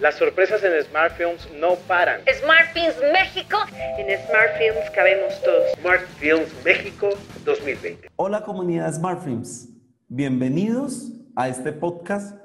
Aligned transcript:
Las 0.00 0.16
sorpresas 0.16 0.62
en 0.62 0.72
Smart 0.84 1.16
Films 1.16 1.48
no 1.58 1.74
paran. 1.88 2.20
Smart 2.42 2.66
Films 2.74 2.96
México. 3.14 3.56
En 3.96 4.06
Smart 4.26 4.58
Films 4.58 4.90
cabemos 4.94 5.42
todos. 5.42 5.72
Smart 5.80 6.02
Films 6.18 6.52
México 6.66 7.08
2020. 7.46 8.10
Hola 8.16 8.42
comunidad 8.44 8.92
Smart 8.92 9.24
Films. 9.24 9.70
Bienvenidos 10.08 11.12
a 11.34 11.48
este 11.48 11.72
podcast 11.72 12.36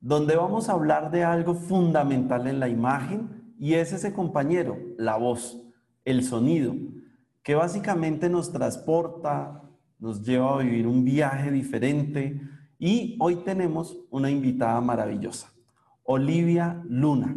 donde 0.00 0.34
vamos 0.34 0.68
a 0.68 0.72
hablar 0.72 1.12
de 1.12 1.22
algo 1.22 1.54
fundamental 1.54 2.48
en 2.48 2.58
la 2.58 2.68
imagen 2.68 3.54
y 3.60 3.74
es 3.74 3.92
ese 3.92 4.12
compañero, 4.12 4.76
la 4.96 5.16
voz, 5.16 5.56
el 6.04 6.24
sonido, 6.24 6.74
que 7.44 7.54
básicamente 7.54 8.28
nos 8.28 8.52
transporta, 8.52 9.62
nos 10.00 10.24
lleva 10.24 10.54
a 10.54 10.62
vivir 10.62 10.88
un 10.88 11.04
viaje 11.04 11.52
diferente 11.52 12.40
y 12.76 13.16
hoy 13.20 13.36
tenemos 13.36 13.96
una 14.10 14.30
invitada 14.30 14.80
maravillosa, 14.80 15.52
Olivia 16.10 16.82
Luna. 16.88 17.36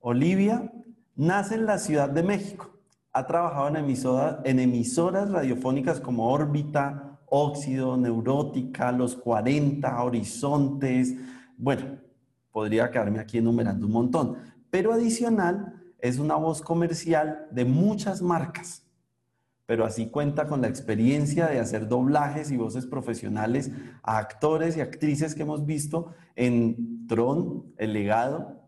Olivia 0.00 0.70
nace 1.16 1.54
en 1.54 1.64
la 1.64 1.78
Ciudad 1.78 2.10
de 2.10 2.22
México. 2.22 2.78
Ha 3.14 3.26
trabajado 3.26 3.68
en, 4.44 4.58
emisoras 4.58 5.30
radiofónicas 5.30 5.98
como 5.98 6.30
Órbita, 6.30 7.18
Óxido, 7.24 7.96
Neurótica, 7.96 8.92
Los 8.92 9.16
40, 9.16 10.02
Horizontes. 10.02 11.14
Bueno, 11.56 11.96
podría 12.52 12.90
quedarme 12.90 13.18
aquí 13.18 13.38
enumerando 13.38 13.86
un 13.86 13.92
montón. 13.92 14.36
Pero 14.68 14.92
adicional, 14.92 15.82
es 16.00 16.18
una 16.18 16.34
voz 16.34 16.60
comercial 16.60 17.46
de 17.50 17.64
muchas 17.64 18.20
marcas 18.20 18.84
pero 19.70 19.84
así 19.84 20.08
cuenta 20.08 20.48
con 20.48 20.62
la 20.62 20.66
experiencia 20.66 21.46
de 21.46 21.60
hacer 21.60 21.86
doblajes 21.86 22.50
y 22.50 22.56
voces 22.56 22.86
profesionales 22.86 23.70
a 24.02 24.18
actores 24.18 24.76
y 24.76 24.80
actrices 24.80 25.36
que 25.36 25.42
hemos 25.42 25.64
visto 25.64 26.12
en 26.34 26.99
Tron, 27.10 27.74
El 27.76 27.92
Legado, 27.92 28.62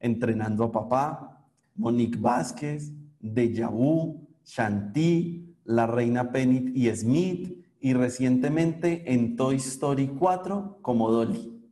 Entrenando 0.00 0.64
a 0.64 0.72
Papá, 0.72 1.46
Monique 1.76 2.18
Vázquez, 2.18 2.90
Deja 3.20 3.68
Vu, 3.68 4.26
Shanti, 4.44 5.54
La 5.64 5.86
Reina 5.86 6.32
Penny 6.32 6.72
y 6.74 6.90
Smith, 6.90 7.64
y 7.80 7.94
recientemente 7.94 9.04
en 9.12 9.36
Toy 9.36 9.56
Story 9.56 10.08
4 10.08 10.80
como 10.82 11.12
Dolly. 11.12 11.62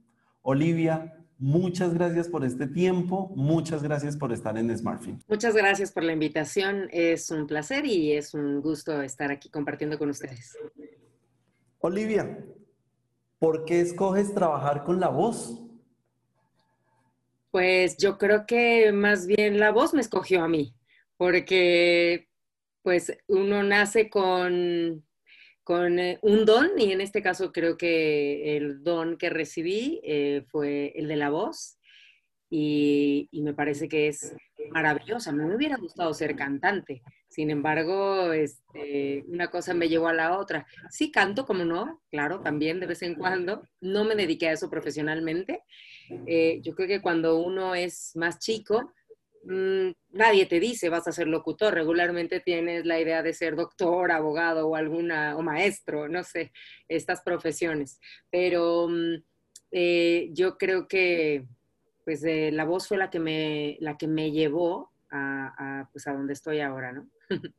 Olivia, 0.42 1.10
Muchas 1.36 1.92
gracias 1.92 2.28
por 2.28 2.44
este 2.44 2.68
tiempo, 2.68 3.32
muchas 3.34 3.82
gracias 3.82 4.16
por 4.16 4.32
estar 4.32 4.56
en 4.56 4.74
SmartFilm. 4.78 5.18
Muchas 5.26 5.54
gracias 5.54 5.90
por 5.90 6.04
la 6.04 6.12
invitación, 6.12 6.88
es 6.92 7.28
un 7.32 7.48
placer 7.48 7.84
y 7.84 8.12
es 8.12 8.34
un 8.34 8.62
gusto 8.62 9.02
estar 9.02 9.32
aquí 9.32 9.50
compartiendo 9.50 9.98
con 9.98 10.10
ustedes. 10.10 10.56
Olivia, 11.80 12.38
¿por 13.40 13.64
qué 13.64 13.80
escoges 13.80 14.32
trabajar 14.32 14.84
con 14.84 15.00
la 15.00 15.08
voz? 15.08 15.60
Pues 17.54 17.96
yo 17.98 18.18
creo 18.18 18.46
que 18.46 18.90
más 18.90 19.28
bien 19.28 19.60
la 19.60 19.70
voz 19.70 19.94
me 19.94 20.00
escogió 20.00 20.42
a 20.42 20.48
mí, 20.48 20.74
porque 21.16 22.26
pues 22.82 23.16
uno 23.28 23.62
nace 23.62 24.10
con 24.10 25.06
con 25.62 26.00
eh, 26.00 26.18
un 26.22 26.46
don, 26.46 26.70
y 26.76 26.90
en 26.90 27.00
este 27.00 27.22
caso 27.22 27.52
creo 27.52 27.76
que 27.76 28.56
el 28.56 28.82
don 28.82 29.16
que 29.16 29.30
recibí 29.30 30.00
eh, 30.02 30.42
fue 30.48 30.94
el 30.96 31.06
de 31.06 31.14
la 31.14 31.30
voz, 31.30 31.78
y, 32.50 33.28
me 33.32 33.54
parece 33.54 33.88
que 33.88 34.08
es 34.08 34.34
maravilloso. 34.70 35.30
A 35.30 35.32
mí 35.32 35.44
me 35.44 35.54
hubiera 35.54 35.76
gustado 35.76 36.12
ser 36.12 36.34
cantante, 36.34 37.02
sin 37.28 37.50
embargo, 37.50 38.32
este, 38.32 39.24
una 39.28 39.48
cosa 39.48 39.74
me 39.74 39.88
llevó 39.88 40.08
a 40.08 40.12
la 40.12 40.38
otra. 40.38 40.66
Sí 40.90 41.12
canto, 41.12 41.46
como 41.46 41.64
no, 41.64 42.02
claro, 42.10 42.40
también 42.40 42.80
de 42.80 42.86
vez 42.86 43.02
en 43.02 43.14
cuando. 43.14 43.62
No 43.80 44.04
me 44.04 44.16
dediqué 44.16 44.48
a 44.48 44.52
eso 44.52 44.68
profesionalmente. 44.68 45.62
Eh, 46.26 46.60
yo 46.62 46.74
creo 46.74 46.88
que 46.88 47.02
cuando 47.02 47.38
uno 47.38 47.74
es 47.74 48.12
más 48.16 48.38
chico, 48.38 48.92
Mm, 49.46 49.92
nadie 50.12 50.46
te 50.46 50.58
dice 50.58 50.88
vas 50.88 51.06
a 51.06 51.12
ser 51.12 51.26
locutor, 51.26 51.74
regularmente 51.74 52.40
tienes 52.40 52.86
la 52.86 52.98
idea 52.98 53.22
de 53.22 53.34
ser 53.34 53.56
doctor, 53.56 54.10
abogado 54.10 54.68
o 54.68 54.76
alguna, 54.76 55.36
o 55.36 55.42
maestro, 55.42 56.08
no 56.08 56.22
sé, 56.22 56.52
estas 56.88 57.20
profesiones. 57.22 58.00
Pero 58.30 58.88
mm, 58.88 59.22
eh, 59.72 60.30
yo 60.32 60.56
creo 60.56 60.88
que 60.88 61.46
pues 62.04 62.22
eh, 62.24 62.50
la 62.52 62.64
voz 62.64 62.88
fue 62.88 62.96
la 62.96 63.10
que 63.10 63.18
me, 63.18 63.76
la 63.80 63.96
que 63.96 64.06
me 64.06 64.30
llevó 64.30 64.90
a, 65.10 65.88
pues, 65.92 66.06
a 66.06 66.12
donde 66.12 66.32
estoy 66.32 66.60
ahora, 66.60 66.92
¿no? 66.92 67.08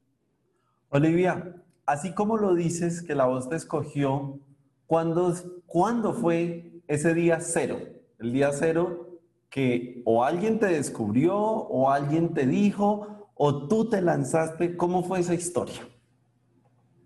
Olivia, 0.90 1.56
así 1.86 2.14
como 2.14 2.38
lo 2.38 2.54
dices 2.54 3.02
que 3.02 3.16
la 3.16 3.26
voz 3.26 3.50
te 3.50 3.56
escogió, 3.56 4.40
¿cuándo, 4.86 5.34
¿cuándo 5.66 6.14
fue 6.14 6.74
ese 6.88 7.14
día 7.14 7.40
cero? 7.40 7.95
El 8.20 8.34
día 8.34 8.52
cero 8.52 9.20
que 9.50 10.02
o 10.06 10.24
alguien 10.24 10.60
te 10.60 10.68
descubrió 10.68 11.38
o 11.38 11.90
alguien 11.90 12.34
te 12.34 12.46
dijo 12.46 13.32
o 13.36 13.68
tú 13.68 13.90
te 13.90 14.02
lanzaste? 14.02 14.76
¿Cómo 14.76 15.04
fue 15.04 15.20
esa 15.20 15.34
historia? 15.34 15.88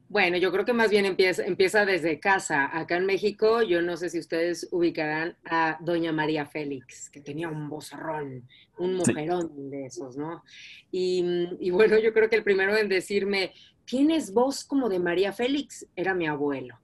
Bueno, 0.08 0.38
yo 0.38 0.52
creo 0.52 0.66
que 0.66 0.74
más 0.74 0.90
bien 0.90 1.06
empieza, 1.06 1.44
empieza 1.46 1.86
desde 1.86 2.20
casa. 2.20 2.76
Acá 2.76 2.98
en 2.98 3.06
México, 3.06 3.62
yo 3.62 3.84
no 3.84 3.96
sé 3.96 4.10
si 4.10 4.18
ustedes 4.18 4.68
ubicarán 4.72 5.38
a 5.46 5.78
Doña 5.82 6.12
María 6.12 6.48
Félix, 6.48 7.12
que 7.12 7.22
tenía 7.22 7.48
un 7.48 7.70
vozarrón, 7.70 8.48
un 8.80 8.96
mujerón 8.96 9.70
de 9.70 9.86
esos, 9.86 10.18
¿no? 10.18 10.44
Y, 10.92 11.24
y, 11.60 11.70
bueno, 11.70 12.00
yo 12.00 12.12
creo 12.12 12.28
que 12.28 12.38
el 12.38 12.44
primero 12.44 12.76
en 12.76 12.90
decirme, 12.90 13.54
tienes 13.86 14.34
voz 14.34 14.64
como 14.64 14.90
de 14.90 14.98
María 14.98 15.32
Félix, 15.32 15.86
era 15.96 16.16
mi 16.16 16.26
abuelo. 16.26 16.80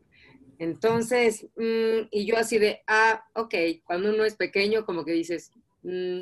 Entonces, 0.60 1.48
mm, 1.56 2.08
y 2.12 2.26
yo 2.26 2.38
así 2.38 2.58
de, 2.58 2.82
ah, 2.88 3.26
ok, 3.34 3.54
cuando 3.84 4.10
uno 4.10 4.26
es 4.26 4.36
pequeño, 4.36 4.86
como 4.86 5.06
que 5.06 5.12
dices, 5.14 5.52
mm, 5.84 6.22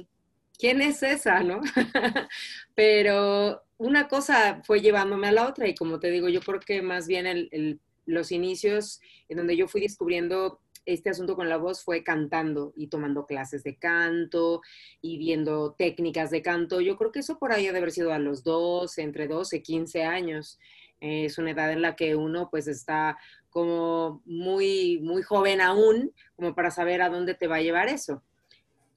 ¿quién 0.57 0.81
es 0.81 1.03
esa, 1.03 1.41
no? 1.41 1.61
Pero 2.75 3.63
una 3.77 4.07
cosa 4.07 4.61
fue 4.63 4.81
llevándome 4.81 5.27
a 5.27 5.31
la 5.31 5.47
otra 5.47 5.67
y 5.67 5.75
como 5.75 5.99
te 5.99 6.09
digo, 6.09 6.29
yo 6.29 6.41
creo 6.41 6.59
que 6.59 6.81
más 6.81 7.07
bien 7.07 7.79
los 8.05 8.31
inicios 8.31 9.01
en 9.29 9.37
donde 9.37 9.57
yo 9.57 9.67
fui 9.67 9.81
descubriendo 9.81 10.59
este 10.85 11.09
asunto 11.09 11.35
con 11.35 11.49
la 11.49 11.57
voz 11.57 11.83
fue 11.83 12.03
cantando 12.03 12.73
y 12.75 12.87
tomando 12.87 13.25
clases 13.25 13.63
de 13.63 13.77
canto 13.77 14.61
y 15.01 15.17
viendo 15.17 15.73
técnicas 15.73 16.29
de 16.29 16.41
canto. 16.41 16.81
Yo 16.81 16.97
creo 16.97 17.11
que 17.11 17.19
eso 17.19 17.37
por 17.39 17.53
ahí 17.53 17.67
ha 17.67 17.71
de 17.71 17.77
haber 17.77 17.91
sido 17.91 18.11
a 18.11 18.19
los 18.19 18.43
12, 18.43 19.01
entre 19.01 19.27
12 19.27 19.57
y 19.57 19.61
15 19.61 20.03
años. 20.03 20.59
Es 21.03 21.37
una 21.37 21.51
edad 21.51 21.71
en 21.71 21.81
la 21.81 21.95
que 21.95 22.15
uno 22.15 22.49
pues 22.49 22.67
está 22.67 23.17
como 23.49 24.21
muy, 24.25 24.99
muy 25.01 25.21
joven 25.21 25.61
aún, 25.61 26.13
como 26.35 26.55
para 26.55 26.71
saber 26.71 27.01
a 27.01 27.09
dónde 27.09 27.35
te 27.35 27.47
va 27.47 27.57
a 27.57 27.61
llevar 27.61 27.89
eso. 27.89 28.23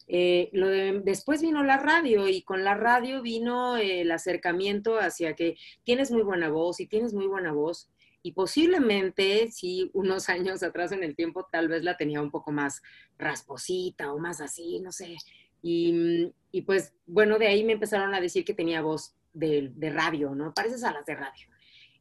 Eh, 0.08 0.50
después 1.04 1.42
vino 1.42 1.64
la 1.64 1.78
radio 1.78 2.28
y 2.28 2.42
con 2.42 2.62
la 2.62 2.74
radio 2.74 3.22
vino 3.22 3.76
el 3.76 4.10
acercamiento 4.12 5.00
hacia 5.00 5.34
que 5.34 5.56
tienes 5.82 6.12
muy 6.12 6.22
buena 6.22 6.48
voz 6.48 6.78
y 6.78 6.86
tienes 6.86 7.12
muy 7.12 7.26
buena 7.26 7.52
voz 7.52 7.90
y 8.22 8.32
posiblemente 8.32 9.50
si 9.50 9.90
unos 9.94 10.28
años 10.28 10.62
atrás 10.62 10.92
en 10.92 11.02
el 11.02 11.16
tiempo 11.16 11.48
tal 11.50 11.68
vez 11.68 11.82
la 11.82 11.96
tenía 11.96 12.22
un 12.22 12.30
poco 12.30 12.52
más 12.52 12.82
rasposita 13.18 14.12
o 14.12 14.18
más 14.18 14.40
así, 14.40 14.80
no 14.80 14.92
sé. 14.92 15.16
Y, 15.60 16.32
y 16.52 16.62
pues 16.62 16.94
bueno, 17.06 17.38
de 17.38 17.48
ahí 17.48 17.64
me 17.64 17.72
empezaron 17.72 18.14
a 18.14 18.20
decir 18.20 18.44
que 18.44 18.54
tenía 18.54 18.82
voz 18.82 19.14
de, 19.32 19.72
de 19.74 19.90
radio, 19.90 20.34
¿no? 20.34 20.54
Pareces 20.54 20.84
a 20.84 20.92
las 20.92 21.04
de 21.04 21.14
radio. 21.16 21.48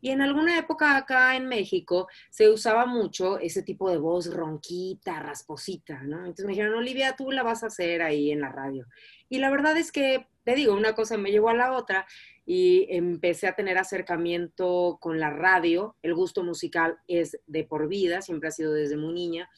Y 0.05 0.11
en 0.11 0.21
alguna 0.21 0.59
época 0.59 0.97
acá 0.97 1.35
en 1.35 1.47
México 1.47 2.07
se 2.29 2.47
usaba 2.47 2.85
mucho 2.85 3.39
ese 3.39 3.63
tipo 3.63 3.89
de 3.89 3.97
voz 3.97 4.31
ronquita, 4.31 5.19
rasposita, 5.19 6.03
¿no? 6.03 6.19
Entonces 6.19 6.45
me 6.45 6.51
dijeron, 6.51 6.75
Olivia, 6.75 7.15
tú 7.17 7.31
la 7.31 7.41
vas 7.41 7.63
a 7.63 7.67
hacer 7.67 8.03
ahí 8.03 8.29
en 8.29 8.39
la 8.39 8.51
radio. 8.51 8.85
Y 9.29 9.39
la 9.39 9.49
verdad 9.49 9.75
es 9.77 9.91
que, 9.91 10.27
te 10.43 10.53
digo, 10.53 10.75
una 10.75 10.93
cosa 10.93 11.17
me 11.17 11.31
llevó 11.31 11.49
a 11.49 11.55
la 11.55 11.73
otra 11.73 12.05
y 12.45 12.85
empecé 12.91 13.47
a 13.47 13.55
tener 13.55 13.79
acercamiento 13.79 14.99
con 15.01 15.19
la 15.19 15.31
radio. 15.31 15.95
El 16.03 16.13
gusto 16.13 16.43
musical 16.43 16.99
es 17.07 17.39
de 17.47 17.63
por 17.63 17.87
vida, 17.87 18.21
siempre 18.21 18.49
ha 18.49 18.51
sido 18.51 18.73
desde 18.73 18.97
muy 18.97 19.11
niña. 19.11 19.49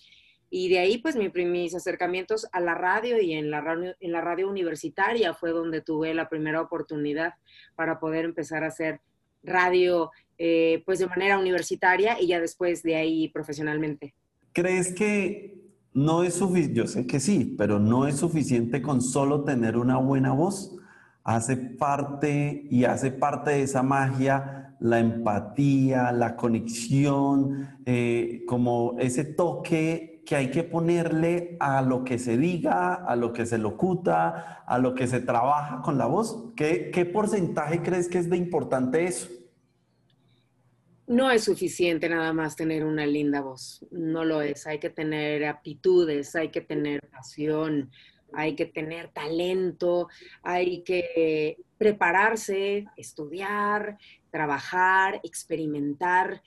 Y 0.49 0.69
de 0.69 0.79
ahí, 0.79 0.97
pues, 0.99 1.17
mis 1.17 1.75
acercamientos 1.75 2.47
a 2.53 2.61
la 2.61 2.73
radio 2.73 3.19
y 3.19 3.33
en 3.33 3.51
la 3.51 3.59
radio, 3.59 3.97
en 3.99 4.13
la 4.13 4.21
radio 4.21 4.47
universitaria 4.47 5.33
fue 5.33 5.51
donde 5.51 5.81
tuve 5.81 6.13
la 6.13 6.29
primera 6.29 6.61
oportunidad 6.61 7.33
para 7.75 7.99
poder 7.99 8.23
empezar 8.23 8.63
a 8.63 8.67
hacer 8.67 9.01
radio 9.47 10.11
eh, 10.37 10.83
pues 10.85 10.99
de 10.99 11.07
manera 11.07 11.39
universitaria 11.39 12.21
y 12.21 12.27
ya 12.27 12.39
después 12.39 12.83
de 12.83 12.95
ahí 12.95 13.27
profesionalmente. 13.29 14.13
¿Crees 14.53 14.93
que 14.93 15.57
no 15.93 16.23
es 16.23 16.35
suficiente? 16.35 16.75
Yo 16.75 16.87
sé 16.87 17.07
que 17.07 17.19
sí, 17.19 17.55
pero 17.57 17.79
no 17.79 18.07
es 18.07 18.17
suficiente 18.17 18.81
con 18.83 19.01
solo 19.01 19.43
tener 19.43 19.77
una 19.77 19.97
buena 19.97 20.33
voz. 20.33 20.77
Hace 21.23 21.57
parte 21.57 22.67
y 22.69 22.85
hace 22.85 23.09
parte 23.11 23.51
de 23.51 23.63
esa 23.63 23.81
magia 23.81 24.75
la 24.79 24.99
empatía, 24.99 26.11
la 26.11 26.35
conexión, 26.35 27.79
eh, 27.85 28.43
como 28.47 28.95
ese 28.99 29.23
toque 29.25 30.21
que 30.25 30.35
hay 30.35 30.51
que 30.51 30.63
ponerle 30.63 31.57
a 31.59 31.81
lo 31.81 32.03
que 32.03 32.19
se 32.19 32.37
diga, 32.37 32.93
a 32.93 33.15
lo 33.15 33.33
que 33.33 33.45
se 33.45 33.57
locuta, 33.57 34.63
a 34.67 34.77
lo 34.77 34.93
que 34.93 35.07
se 35.07 35.21
trabaja 35.21 35.81
con 35.81 35.97
la 35.97 36.05
voz. 36.05 36.51
¿Qué, 36.55 36.91
qué 36.93 37.05
porcentaje 37.05 37.81
crees 37.81 38.07
que 38.07 38.19
es 38.19 38.29
de 38.29 38.37
importante 38.37 39.05
eso? 39.05 39.29
No 41.07 41.31
es 41.31 41.45
suficiente 41.45 42.09
nada 42.09 42.33
más 42.33 42.57
tener 42.57 42.83
una 42.83 43.05
linda 43.05 43.39
voz, 43.39 43.85
no 43.91 44.25
lo 44.25 44.41
es. 44.41 44.67
Hay 44.67 44.79
que 44.79 44.89
tener 44.89 45.45
aptitudes, 45.45 46.35
hay 46.35 46.49
que 46.49 46.59
tener 46.59 46.99
pasión, 47.09 47.89
hay 48.33 48.55
que 48.55 48.65
tener 48.65 49.09
talento, 49.13 50.09
hay 50.43 50.83
que 50.83 51.57
prepararse, 51.77 52.85
estudiar, 52.97 53.97
trabajar, 54.31 55.21
experimentar. 55.23 56.41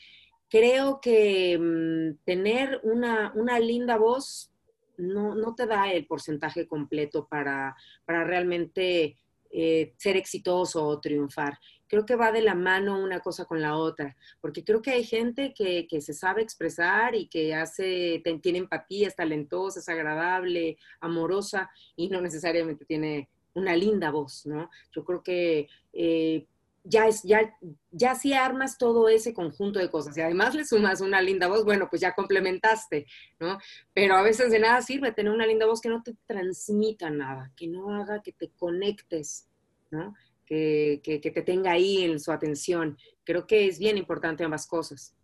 Creo 0.51 1.01
que 1.01 1.59
mm, 1.59 2.25
tener 2.27 2.81
una, 2.83 3.33
linda 3.61 3.97
voz 3.97 4.53
no, 4.99 5.55
te 5.55 5.67
da 5.67 5.91
el 5.91 6.07
porcentaje 6.07 6.67
completo 6.67 7.27
para, 7.27 7.75
para 8.05 8.25
realmente 8.25 9.17
eh, 9.51 9.93
ser 9.97 10.17
exitoso 10.17 10.87
o 10.87 11.01
triunfar. 11.01 11.59
Creo 11.87 12.07
que 12.07 12.15
va 12.15 12.31
de 12.31 12.41
la 12.41 12.55
mano 12.55 13.03
una 13.03 13.21
cosa 13.21 13.45
con 13.47 13.61
la 13.61 13.77
otra, 13.77 14.17
porque 14.41 14.63
creo 14.63 14.81
que 14.81 14.93
hay 14.93 15.05
gente 15.05 15.53
que, 15.53 15.87
se 16.01 16.15
sabe 16.15 16.43
expresar 16.43 17.17
y 17.17 17.27
que 17.27 17.55
hace, 17.55 18.23
tiene 18.43 18.59
empatía, 18.59 19.09
es 19.09 19.17
talentosa, 19.17 19.81
es 19.81 19.89
agradable, 19.89 20.79
amorosa 21.01 21.69
y 21.97 22.09
no 22.09 22.21
necesariamente 22.21 22.85
tiene 22.85 23.29
una 23.55 23.75
linda 23.75 24.13
voz, 24.13 24.47
¿no? 24.47 24.71
Yo 24.93 25.05
creo 25.05 25.23
que 25.23 25.69
eh, 25.93 26.47
ya, 26.91 27.07
es, 27.07 27.23
ya, 27.23 27.57
ya 27.91 28.15
si 28.15 28.33
armas 28.33 28.77
todo 28.77 29.09
ese 29.09 29.33
conjunto 29.33 29.79
de 29.79 29.91
cosas 29.91 30.17
y 30.17 30.21
además 30.21 30.55
le 30.55 30.65
sumas 30.65 31.01
una 31.01 31.23
linda 31.23 31.49
voz, 31.49 31.65
bueno, 31.65 31.89
pues 31.89 32.03
ya 32.03 32.15
complementaste, 32.15 33.07
¿no? 33.39 33.59
Pero 33.95 34.17
a 34.17 34.23
veces 34.23 34.51
de 34.51 34.59
nada 34.59 34.83
sirve 34.83 35.13
tener 35.13 35.33
una 35.33 35.47
linda 35.47 35.67
voz 35.67 35.81
que 35.81 35.89
no 35.89 36.03
te 36.03 36.17
transmita 36.27 37.09
nada, 37.11 37.53
que 37.57 37.69
no 37.69 37.95
haga 37.95 38.23
que 38.23 38.33
te 38.33 38.51
conectes, 38.51 39.49
¿no? 39.91 40.15
Que, 40.45 41.01
que, 41.05 41.21
que 41.21 41.31
te 41.31 41.43
tenga 41.43 41.71
ahí 41.71 42.03
en 42.03 42.19
su 42.19 42.33
atención. 42.33 42.99
Creo 43.25 43.47
que 43.47 43.69
es 43.69 43.79
bien 43.79 43.97
importante 43.97 44.43
ambas 44.43 44.67
cosas. 44.67 45.15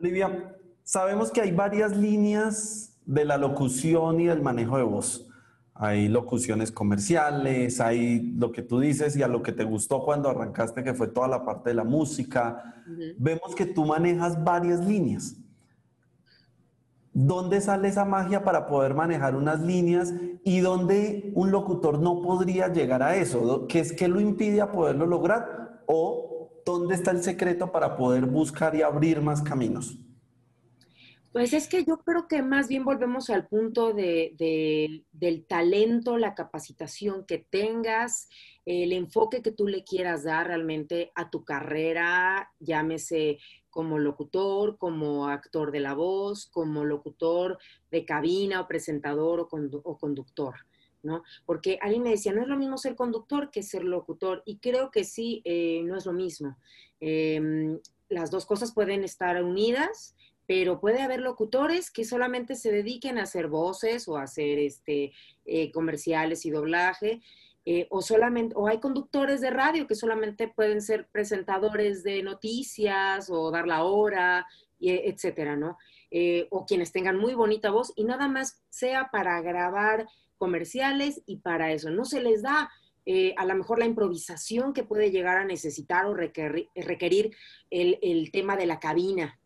Olivia, 0.00 0.56
sabemos 0.82 1.30
que 1.30 1.42
hay 1.42 1.52
varias 1.52 1.94
líneas 1.94 2.98
de 3.04 3.26
la 3.26 3.36
locución 3.36 4.20
y 4.20 4.26
del 4.26 4.40
manejo 4.40 4.78
de 4.78 4.84
voz 4.84 5.28
hay 5.74 6.08
locuciones 6.08 6.70
comerciales, 6.70 7.80
hay 7.80 8.32
lo 8.36 8.52
que 8.52 8.62
tú 8.62 8.78
dices 8.78 9.16
y 9.16 9.22
a 9.22 9.28
lo 9.28 9.42
que 9.42 9.52
te 9.52 9.64
gustó 9.64 10.04
cuando 10.04 10.28
arrancaste, 10.28 10.84
que 10.84 10.94
fue 10.94 11.08
toda 11.08 11.26
la 11.26 11.44
parte 11.44 11.70
de 11.70 11.74
la 11.74 11.84
música. 11.84 12.82
Vemos 13.18 13.54
que 13.56 13.66
tú 13.66 13.84
manejas 13.84 14.42
varias 14.42 14.84
líneas. 14.86 15.36
¿Dónde 17.12 17.60
sale 17.60 17.88
esa 17.88 18.04
magia 18.04 18.44
para 18.44 18.66
poder 18.66 18.94
manejar 18.94 19.34
unas 19.34 19.60
líneas 19.60 20.14
y 20.44 20.60
dónde 20.60 21.32
un 21.34 21.50
locutor 21.50 21.98
no 21.98 22.22
podría 22.22 22.68
llegar 22.68 23.02
a 23.02 23.16
eso? 23.16 23.66
¿Qué 23.68 23.80
es 23.80 23.92
que 23.92 24.08
lo 24.08 24.20
impide 24.20 24.60
a 24.60 24.70
poderlo 24.70 25.06
lograr? 25.06 25.82
¿O 25.86 26.50
dónde 26.64 26.94
está 26.94 27.10
el 27.10 27.22
secreto 27.22 27.72
para 27.72 27.96
poder 27.96 28.26
buscar 28.26 28.74
y 28.76 28.82
abrir 28.82 29.20
más 29.20 29.42
caminos? 29.42 29.98
Pues 31.34 31.52
es 31.52 31.66
que 31.66 31.82
yo 31.84 31.96
creo 31.96 32.28
que 32.28 32.42
más 32.42 32.68
bien 32.68 32.84
volvemos 32.84 33.28
al 33.28 33.48
punto 33.48 33.92
de, 33.92 35.02
del 35.10 35.46
talento, 35.46 36.16
la 36.16 36.32
capacitación 36.36 37.26
que 37.26 37.38
tengas, 37.38 38.28
el 38.64 38.92
enfoque 38.92 39.42
que 39.42 39.50
tú 39.50 39.66
le 39.66 39.82
quieras 39.82 40.22
dar 40.22 40.46
realmente 40.46 41.10
a 41.16 41.30
tu 41.30 41.44
carrera, 41.44 42.52
llámese 42.60 43.40
como 43.68 43.98
locutor, 43.98 44.78
como 44.78 45.26
actor 45.26 45.72
de 45.72 45.80
la 45.80 45.94
voz, 45.94 46.46
como 46.46 46.84
locutor 46.84 47.58
de 47.90 48.04
cabina 48.04 48.60
o 48.60 48.68
presentador 48.68 49.40
o, 49.40 49.98
conductor. 49.98 50.54
¿no? 51.02 51.24
Porque 51.46 51.80
alguien 51.82 52.04
me 52.04 52.10
decía, 52.10 52.32
no 52.32 52.42
es 52.42 52.48
lo 52.48 52.56
mismo 52.56 52.78
ser 52.78 52.94
conductor 52.94 53.50
que 53.50 53.64
ser 53.64 53.82
locutor, 53.82 54.44
y 54.46 54.58
creo 54.58 54.92
que 54.92 55.02
sí, 55.02 55.42
eh, 55.44 55.82
no 55.84 55.96
es 55.96 56.06
lo 56.06 56.12
mismo. 56.12 56.56
Em, 57.00 57.80
las 58.08 58.30
dos 58.30 58.46
cosas 58.46 58.72
pueden 58.72 59.02
estar 59.02 59.42
unidas, 59.42 60.14
pero 60.46 60.80
puede 60.80 61.00
haber 61.02 61.20
locutores 61.20 61.90
que 61.90 62.04
solamente 62.04 62.54
se 62.54 62.70
dediquen 62.70 63.18
a 63.18 63.22
hacer 63.22 63.48
voces 63.48 64.08
o 64.08 64.16
a 64.16 64.24
hacer 64.24 64.58
este, 64.58 65.12
eh, 65.46 65.70
comerciales 65.72 66.44
y 66.44 66.50
doblaje, 66.50 67.22
eh, 67.66 67.86
o 67.90 68.02
solamente, 68.02 68.54
o 68.58 68.66
hay 68.66 68.78
conductores 68.78 69.40
de 69.40 69.50
radio 69.50 69.86
que 69.86 69.94
solamente 69.94 70.48
pueden 70.48 70.82
ser 70.82 71.06
presentadores 71.10 72.02
de 72.02 72.22
noticias 72.22 73.30
o 73.30 73.50
dar 73.50 73.66
la 73.66 73.84
hora, 73.84 74.46
etcétera, 74.80 75.56
¿no? 75.56 75.78
Eh, 76.10 76.46
o 76.50 76.66
quienes 76.66 76.92
tengan 76.92 77.16
muy 77.16 77.32
bonita 77.32 77.70
voz 77.70 77.94
y 77.96 78.04
nada 78.04 78.28
más 78.28 78.62
sea 78.68 79.08
para 79.10 79.40
grabar 79.40 80.06
comerciales 80.36 81.22
y 81.24 81.38
para 81.38 81.72
eso. 81.72 81.88
No 81.90 82.04
se 82.04 82.20
les 82.20 82.42
da 82.42 82.70
a 83.36 83.44
lo 83.44 83.54
mejor 83.54 83.78
la 83.78 83.84
improvisación 83.84 84.72
que 84.72 84.82
puede 84.82 85.10
llegar 85.10 85.36
a 85.36 85.44
necesitar 85.44 86.06
o 86.06 86.14
requerir, 86.14 87.36
el, 87.70 88.30
tema 88.32 88.56
de 88.56 88.64
la 88.64 88.80
cabina, 88.80 89.38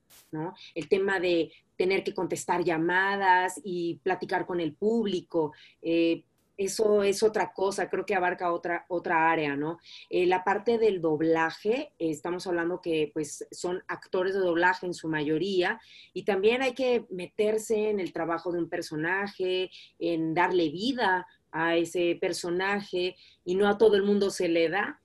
el 0.75 0.89
tema 0.89 1.21
de 1.21 1.51
tener 1.77 2.03
que 2.03 2.15
contestar 2.15 2.65
llamadas 2.65 3.61
y 3.63 4.01
platicar 4.03 4.47
con 4.47 4.61
el 4.61 4.75
público. 4.75 5.53
Eh, 5.81 6.25
eso 6.59 7.05
es 7.05 7.23
otra 7.23 7.53
cosa, 7.53 7.89
creo 7.89 8.05
que 8.05 8.17
abarca 8.17 8.53
otra, 8.53 8.85
otra 8.89 9.31
área, 9.31 9.55
¿no? 9.55 9.79
Eh, 10.11 10.27
la 10.27 10.43
parte 10.43 10.77
del 10.77 11.01
doblaje, 11.01 11.93
estamos 12.01 12.49
hablando 12.49 12.81
que 12.81 13.13
pues 13.15 13.47
son 13.53 13.81
actores 13.87 14.35
de 14.35 14.41
doblaje 14.41 14.85
en 14.85 14.93
su 14.93 15.09
mayoría 15.09 15.81
y 16.13 16.25
también 16.25 16.63
hay 16.63 16.75
que 16.75 17.07
meterse 17.11 17.91
en 17.91 18.01
el 18.01 18.13
trabajo 18.13 18.51
de 18.51 18.59
un 18.59 18.69
personaje, 18.69 19.71
en 20.01 20.35
darle 20.35 20.69
vida 20.71 21.29
a 21.53 21.77
ese 21.77 22.19
personaje 22.21 23.15
y 23.45 23.55
no 23.55 23.69
a 23.69 23.79
todo 23.79 23.95
el 23.95 24.03
mundo 24.03 24.29
se 24.31 24.49
le 24.49 24.69
da, 24.69 25.01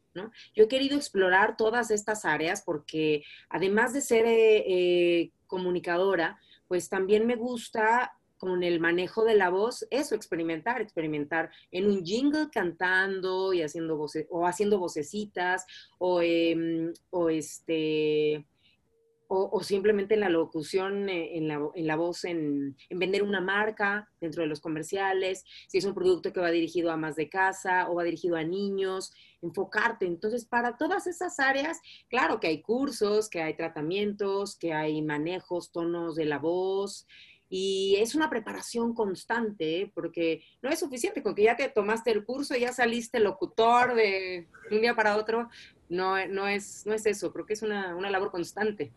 yo 0.56 0.64
he 0.64 0.68
querido 0.68 0.96
explorar 0.96 1.58
todas 1.58 1.92
estas 1.92 2.26
áreas 2.26 2.64
porque 2.66 3.24
además 3.50 3.94
de 3.94 4.02
ser 4.02 4.26
eh, 4.26 4.64
eh, 4.68 5.32
comunicadora, 5.48 6.40
pues 6.68 6.90
también 6.90 7.26
me 7.26 7.36
gusta 7.36 8.14
con 8.38 8.62
el 8.62 8.82
manejo 8.82 9.24
de 9.24 9.36
la 9.36 9.50
voz, 9.50 9.88
eso, 9.90 10.16
experimentar, 10.16 10.82
experimentar 10.82 11.50
en 11.72 11.88
un 11.88 12.04
jingle 12.04 12.50
cantando 12.52 13.54
y 13.54 13.62
haciendo 13.62 13.96
voces, 13.96 14.28
o 14.30 14.46
haciendo 14.46 14.80
vocecitas, 14.80 15.66
o, 15.98 16.22
em, 16.22 16.92
o 17.10 17.30
este, 17.30 18.46
o, 19.28 19.64
simplemente 19.64 20.14
en 20.14 20.20
la 20.20 20.30
locución, 20.30 21.10
eh, 21.10 21.38
en 21.38 21.48
la, 21.48 21.96
voz, 21.96 22.24
en, 22.26 22.76
vender 22.90 23.24
una 23.24 23.42
marca 23.42 24.10
dentro 24.20 24.44
de 24.44 24.48
los 24.48 24.62
comerciales, 24.62 25.44
si 25.68 25.78
es 25.78 25.86
un 25.86 25.94
producto 25.94 26.32
que 26.32 26.40
va 26.40 26.52
dirigido 26.52 26.92
a 26.92 26.98
más 26.98 27.16
de 27.16 27.30
casa 27.30 27.90
o 27.90 27.96
va 27.96 28.04
dirigido 28.04 28.36
a 28.36 28.44
niños, 28.44 29.12
enfocarte. 29.42 30.06
Entonces, 30.06 30.46
para 30.46 30.78
todas 30.78 31.08
esas 31.08 31.40
áreas, 31.40 31.80
claro 32.10 32.40
que 32.40 32.48
hay 32.48 32.62
cursos, 32.62 33.30
que 33.30 33.42
hay 33.42 33.56
tratamientos, 33.56 34.58
que 34.58 34.74
hay 34.74 35.02
manejos, 35.02 35.72
tonos 35.72 36.16
de 36.16 36.26
la 36.26 36.40
voz. 36.40 37.08
Y 37.50 37.98
es 38.00 38.16
una 38.16 38.32
preparación 38.32 38.96
constante, 38.96 39.82
¿eh? 39.82 39.92
porque 39.94 40.44
no 40.64 40.72
es 40.72 40.80
suficiente 40.80 41.22
con 41.22 41.36
que 41.36 41.44
ya 41.44 41.56
te 41.56 41.70
tomaste 41.70 42.10
el 42.10 42.26
curso, 42.26 42.56
ya 42.56 42.74
saliste 42.74 43.20
locutor 43.20 43.94
de 43.94 44.48
un 44.72 44.82
día 44.82 44.96
para 44.96 45.18
otro. 45.18 45.50
No, 45.88 46.26
no, 46.28 46.48
es, 46.48 46.88
no 46.88 46.94
es 46.94 47.06
eso, 47.06 47.32
creo 47.32 47.46
que 47.46 47.54
es 47.54 47.62
una, 47.62 47.96
una 47.96 48.10
labor 48.10 48.32
constante. 48.32 48.92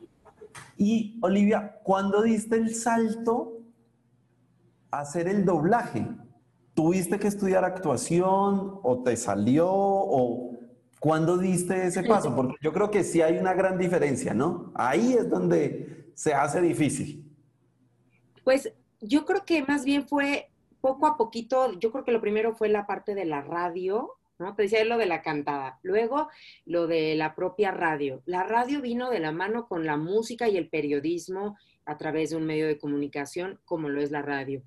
Y 0.77 1.19
Olivia, 1.23 1.81
¿cuándo 1.83 2.23
diste 2.23 2.57
el 2.57 2.75
salto 2.75 3.61
a 4.91 5.01
hacer 5.01 5.29
el 5.29 5.45
doblaje? 5.45 6.07
¿Tuviste 6.75 7.19
que 7.19 7.29
estudiar 7.29 7.65
actuación 7.65 8.81
o 8.83 9.03
te 9.03 9.17
salió 9.17 9.69
o 9.71 10.59
cuándo 11.01 11.39
diste 11.39 11.87
ese 11.87 12.03
paso? 12.03 12.35
Porque 12.35 12.57
yo 12.61 12.73
creo 12.73 12.91
que 12.91 13.05
sí 13.05 13.23
hay 13.23 13.39
una 13.39 13.55
gran 13.55 13.79
diferencia, 13.79 14.35
¿no? 14.35 14.73
Ahí 14.75 15.15
es 15.15 15.31
donde 15.31 16.13
se 16.15 16.35
hace 16.35 16.61
difícil. 16.61 17.25
Pues 18.45 18.73
yo 19.01 19.25
creo 19.25 19.45
que 19.45 19.65
más 19.65 19.85
bien 19.85 20.07
fue 20.07 20.51
poco 20.81 21.07
a 21.07 21.17
poquito, 21.17 21.73
yo 21.79 21.91
creo 21.91 22.05
que 22.05 22.13
lo 22.13 22.21
primero 22.21 22.55
fue 22.55 22.69
la 22.69 22.87
parte 22.87 23.15
de 23.15 23.25
la 23.25 23.41
radio, 23.41 24.16
¿no? 24.39 24.55
Te 24.55 24.63
decía 24.63 24.85
lo 24.85 24.99
de 24.99 25.07
la 25.07 25.23
cantada. 25.23 25.79
Luego, 25.83 26.29
lo 26.65 26.87
de 26.87 27.15
la 27.15 27.35
propia 27.35 27.71
radio. 27.71 28.23
La 28.27 28.43
radio 28.43 28.81
vino 28.81 29.11
de 29.11 29.21
la 29.21 29.33
mano 29.33 29.67
con 29.67 29.87
la 29.87 29.97
música 29.97 30.49
y 30.49 30.57
el 30.57 30.69
periodismo 30.69 31.57
a 31.85 31.97
través 31.97 32.31
de 32.31 32.37
un 32.37 32.47
medio 32.47 32.67
de 32.67 32.79
comunicación 32.79 33.61
como 33.65 33.89
lo 33.89 34.01
es 34.01 34.11
la 34.11 34.23
radio. 34.23 34.63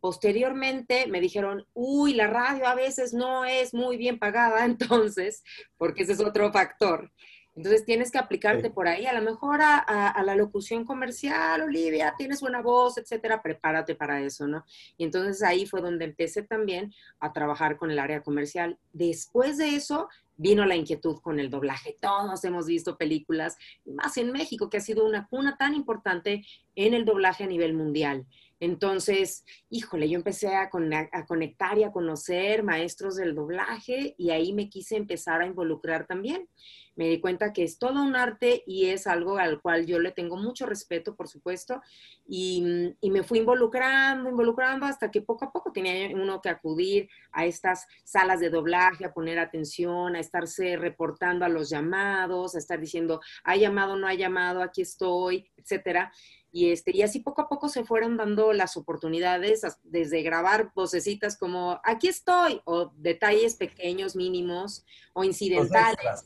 Posteriormente 0.00 1.06
me 1.08 1.20
dijeron, 1.20 1.66
uy, 1.74 2.14
la 2.14 2.26
radio 2.26 2.66
a 2.66 2.74
veces 2.74 3.12
no 3.12 3.44
es 3.44 3.74
muy 3.74 3.96
bien 3.98 4.18
pagada, 4.18 4.64
entonces, 4.64 5.42
porque 5.76 6.04
ese 6.04 6.12
es 6.12 6.20
otro 6.20 6.52
factor. 6.52 7.12
Entonces 7.56 7.84
tienes 7.84 8.10
que 8.10 8.18
aplicarte 8.18 8.70
por 8.70 8.86
ahí, 8.86 9.06
a 9.06 9.12
lo 9.12 9.22
mejor 9.22 9.60
a, 9.62 10.22
la 10.24 10.34
locución 10.36 10.84
comercial, 10.84 11.62
Olivia, 11.62 12.14
tienes 12.16 12.40
buena 12.40 12.62
voz, 12.62 12.96
etcétera, 12.96 13.42
prepárate 13.42 13.94
para 13.94 14.20
eso, 14.20 14.46
¿no? 14.46 14.64
Y 14.96 15.04
entonces 15.04 15.42
ahí 15.42 15.66
fue 15.66 15.80
donde 15.80 16.04
empecé 16.04 16.42
también 16.42 16.92
a 17.18 17.32
trabajar 17.32 17.76
con 17.76 17.90
el 17.90 17.98
área 17.98 18.22
comercial. 18.22 18.78
Después 18.92 19.58
de 19.58 19.74
eso 19.74 20.08
vino 20.36 20.64
la 20.64 20.76
inquietud 20.76 21.20
con 21.20 21.38
el 21.38 21.50
doblaje. 21.50 21.98
Todos 22.00 22.42
hemos 22.44 22.66
visto 22.66 22.96
películas, 22.96 23.58
más 23.84 24.16
en 24.16 24.32
México, 24.32 24.70
que 24.70 24.78
ha 24.78 24.80
sido 24.80 25.04
una 25.04 25.26
cuna 25.26 25.56
tan 25.58 25.74
importante 25.74 26.44
en 26.76 26.94
el 26.94 27.04
doblaje 27.04 27.44
a 27.44 27.48
nivel 27.48 27.74
mundial. 27.74 28.26
Entonces, 28.60 29.44
híjole, 29.70 30.08
yo 30.08 30.16
empecé 30.16 30.54
a, 30.54 30.68
conectar 30.68 31.78
y 31.78 31.84
a 31.84 31.92
conocer 31.92 32.62
maestros 32.62 33.16
del 33.16 33.34
doblaje 33.34 34.14
y 34.18 34.30
ahí 34.30 34.52
me 34.52 34.68
quise 34.68 34.96
empezar 34.96 35.40
a 35.40 35.46
involucrar 35.46 36.06
también. 36.06 36.46
Me 36.94 37.08
di 37.08 37.20
cuenta 37.20 37.54
que 37.54 37.62
es 37.62 37.78
todo 37.78 38.02
un 38.02 38.14
arte 38.16 38.62
y 38.66 38.86
es 38.86 39.06
algo 39.06 39.38
al 39.38 39.62
cual 39.62 39.86
yo 39.86 39.98
le 39.98 40.12
tengo 40.12 40.36
mucho 40.36 40.66
respeto, 40.66 41.16
por 41.16 41.28
supuesto, 41.28 41.80
y, 42.26 42.94
y 43.00 43.10
me 43.10 43.22
fui 43.22 43.38
involucrando, 43.38 44.28
involucrando 44.28 44.84
hasta 44.84 45.10
que 45.10 45.22
poco 45.22 45.46
a 45.46 45.52
poco 45.52 45.72
tenía 45.72 46.14
uno 46.14 46.42
que 46.42 46.50
acudir 46.50 47.08
a 47.32 47.46
estas 47.46 47.86
salas 48.04 48.40
de 48.40 48.50
doblaje, 48.50 49.06
a 49.06 49.14
poner 49.14 49.38
atención, 49.38 50.14
a 50.14 50.20
estarse 50.20 50.76
reportando 50.76 51.46
a 51.46 51.48
los 51.48 51.70
llamados, 51.70 52.54
a 52.54 52.58
estar 52.58 52.78
diciendo, 52.78 53.22
ha 53.44 53.56
llamado, 53.56 53.96
no 53.96 54.06
ha 54.06 54.14
llamado, 54.14 54.60
aquí 54.62 54.82
estoy, 54.82 55.50
etcétera. 55.56 56.12
Y, 56.52 56.70
este, 56.70 56.96
y 56.96 57.02
así 57.02 57.20
poco 57.20 57.42
a 57.42 57.48
poco 57.48 57.68
se 57.68 57.84
fueron 57.84 58.16
dando 58.16 58.52
las 58.52 58.76
oportunidades, 58.76 59.62
desde 59.84 60.22
grabar 60.22 60.72
vocecitas 60.74 61.38
como 61.38 61.80
aquí 61.84 62.08
estoy, 62.08 62.60
o 62.64 62.92
detalles 62.96 63.56
pequeños, 63.56 64.16
mínimos, 64.16 64.84
o 65.12 65.24
incidentales. 65.24 66.24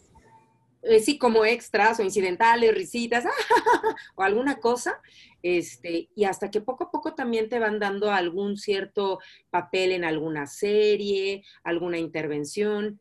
Eh, 0.82 1.00
sí, 1.00 1.18
como 1.18 1.46
extras 1.46 1.98
o 1.98 2.02
incidentales, 2.02 2.74
risitas, 2.74 3.24
o 4.16 4.22
alguna 4.22 4.56
cosa, 4.60 5.00
este, 5.42 6.10
y 6.14 6.24
hasta 6.24 6.50
que 6.50 6.60
poco 6.60 6.84
a 6.84 6.90
poco 6.90 7.14
también 7.14 7.48
te 7.48 7.58
van 7.58 7.78
dando 7.78 8.10
algún 8.10 8.58
cierto 8.58 9.18
papel 9.50 9.92
en 9.92 10.04
alguna 10.04 10.46
serie, 10.46 11.42
alguna 11.62 11.98
intervención 11.98 13.00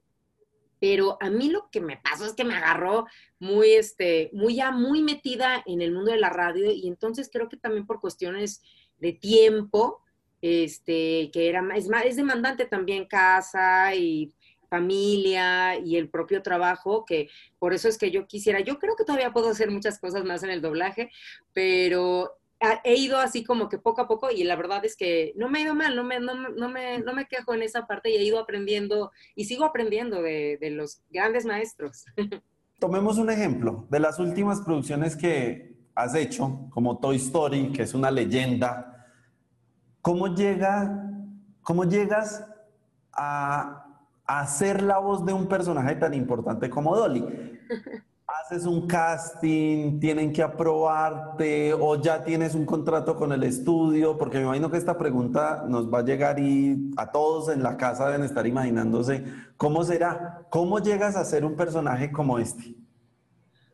pero 0.83 1.15
a 1.21 1.29
mí 1.29 1.49
lo 1.49 1.69
que 1.71 1.79
me 1.79 1.95
pasó 1.95 2.25
es 2.25 2.33
que 2.33 2.43
me 2.43 2.55
agarró 2.55 3.05
muy, 3.39 3.69
este, 3.69 4.29
muy 4.33 4.55
ya 4.55 4.71
muy 4.71 5.01
metida 5.01 5.63
en 5.65 5.81
el 5.81 5.93
mundo 5.93 6.11
de 6.11 6.19
la 6.19 6.29
radio 6.29 6.69
y 6.73 6.89
entonces 6.89 7.29
creo 7.31 7.47
que 7.47 7.55
también 7.55 7.85
por 7.87 8.01
cuestiones 8.01 8.61
de 8.97 9.13
tiempo, 9.13 10.01
este, 10.41 11.31
que 11.31 11.47
era 11.47 11.61
más, 11.61 11.87
es 12.03 12.17
demandante 12.17 12.65
también 12.65 13.05
casa 13.05 13.95
y 13.95 14.33
familia 14.69 15.79
y 15.79 15.95
el 15.95 16.09
propio 16.09 16.41
trabajo, 16.41 17.05
que 17.05 17.29
por 17.59 17.73
eso 17.73 17.87
es 17.87 17.97
que 17.97 18.11
yo 18.11 18.27
quisiera, 18.27 18.59
yo 18.59 18.77
creo 18.77 18.97
que 18.97 19.05
todavía 19.05 19.31
puedo 19.31 19.47
hacer 19.47 19.71
muchas 19.71 19.99
cosas 19.99 20.25
más 20.25 20.43
en 20.43 20.49
el 20.49 20.61
doblaje, 20.61 21.11
pero 21.53 22.41
he 22.83 22.95
ido 22.95 23.17
así 23.17 23.43
como 23.43 23.69
que 23.69 23.77
poco 23.77 24.01
a 24.01 24.07
poco 24.07 24.31
y 24.31 24.43
la 24.43 24.55
verdad 24.55 24.83
es 24.85 24.95
que 24.95 25.33
no 25.35 25.49
me 25.49 25.59
he 25.59 25.61
ido 25.63 25.75
mal, 25.75 25.95
no 25.95 26.03
me, 26.03 26.19
no, 26.19 26.35
me, 26.69 26.99
no 26.99 27.13
me 27.13 27.27
quejo 27.27 27.53
en 27.53 27.61
esa 27.61 27.85
parte 27.85 28.09
y 28.09 28.15
he 28.15 28.23
ido 28.23 28.39
aprendiendo 28.39 29.11
y 29.35 29.45
sigo 29.45 29.65
aprendiendo 29.65 30.21
de, 30.21 30.57
de 30.59 30.69
los 30.69 31.01
grandes 31.09 31.45
maestros. 31.45 32.05
Tomemos 32.79 33.17
un 33.17 33.29
ejemplo 33.29 33.87
de 33.89 33.99
las 33.99 34.19
últimas 34.19 34.61
producciones 34.61 35.15
que 35.15 35.73
has 35.95 36.15
hecho, 36.15 36.67
como 36.69 36.99
Toy 36.99 37.17
Story, 37.17 37.71
que 37.71 37.83
es 37.83 37.93
una 37.93 38.11
leyenda. 38.11 39.07
¿Cómo, 40.01 40.33
llega, 40.35 41.09
cómo 41.61 41.85
llegas 41.85 42.45
a, 43.13 43.85
a 44.25 44.47
ser 44.47 44.81
la 44.81 44.97
voz 44.97 45.25
de 45.25 45.33
un 45.33 45.47
personaje 45.47 45.95
tan 45.95 46.13
importante 46.13 46.69
como 46.69 46.95
Dolly? 46.95 47.25
haces 48.43 48.65
un 48.65 48.87
casting, 48.87 50.01
tienen 50.01 50.33
que 50.33 50.43
aprobarte 50.43 51.73
o 51.73 52.01
ya 52.01 52.25
tienes 52.25 52.55
un 52.55 52.65
contrato 52.65 53.15
con 53.15 53.31
el 53.31 53.43
estudio, 53.43 54.17
porque 54.17 54.37
me 54.37 54.43
imagino 54.43 54.69
que 54.69 54.75
esta 54.75 54.97
pregunta 54.97 55.63
nos 55.65 55.91
va 55.91 55.99
a 55.99 56.03
llegar 56.03 56.39
y 56.39 56.91
a 56.97 57.09
todos 57.09 57.47
en 57.47 57.63
la 57.63 57.77
casa 57.77 58.07
deben 58.07 58.25
estar 58.25 58.45
imaginándose, 58.45 59.23
¿cómo 59.55 59.85
será? 59.85 60.45
¿Cómo 60.49 60.79
llegas 60.79 61.15
a 61.15 61.23
ser 61.23 61.45
un 61.45 61.55
personaje 61.55 62.11
como 62.11 62.37
este? 62.37 62.75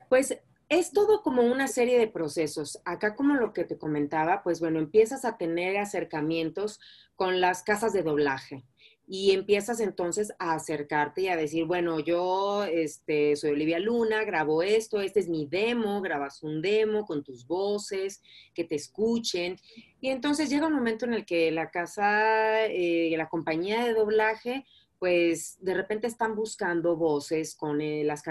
Pues 0.08 0.38
es 0.70 0.92
todo 0.92 1.24
como 1.24 1.42
una 1.42 1.68
serie 1.68 1.98
de 1.98 2.08
procesos. 2.08 2.80
Acá 2.86 3.16
como 3.16 3.34
lo 3.34 3.54
que 3.54 3.64
te 3.64 3.80
comentaba, 3.80 4.44
pues 4.44 4.60
bueno, 4.60 4.78
empiezas 4.78 5.26
a 5.26 5.38
tener 5.38 5.78
acercamientos 5.78 6.80
con 7.16 7.42
las 7.42 7.64
casas 7.64 7.92
de 7.92 8.04
doblaje 8.04 8.66
y 9.12 9.32
empiezas 9.32 9.80
entonces 9.80 10.32
a 10.38 10.54
acercarte 10.54 11.22
y 11.22 11.28
a 11.30 11.36
decir, 11.36 11.66
bueno, 11.66 12.00
yo 12.00 12.64
este, 12.66 13.36
soy 13.36 13.50
Olivia 13.50 13.80
Luna, 13.80 14.24
grabo 14.24 14.62
esto, 14.62 15.02
este 15.02 15.20
es 15.20 15.28
mi 15.28 15.48
demo, 15.48 16.00
grabas 16.00 16.44
un 16.44 16.62
demo 16.62 17.08
con 17.08 17.24
tus 17.24 17.48
voces, 17.48 18.22
que 18.54 18.66
te 18.66 18.76
escuchen. 18.76 19.58
Y 20.00 20.10
entonces 20.10 20.48
llega 20.48 20.68
un 20.68 20.76
momento 20.76 21.06
en 21.06 21.16
el 21.16 21.26
que 21.26 21.50
la 21.50 21.72
casa, 21.72 22.68
eh, 22.68 23.12
la 23.18 23.30
compañía 23.30 23.84
de 23.84 23.96
doblaje, 23.96 24.68
pues 25.00 25.58
de 25.62 25.74
repente 25.74 26.08
están 26.08 26.36
buscando 26.36 26.98
voces 26.98 27.56
con, 27.56 27.80
eh, 27.82 28.04
las 28.04 28.22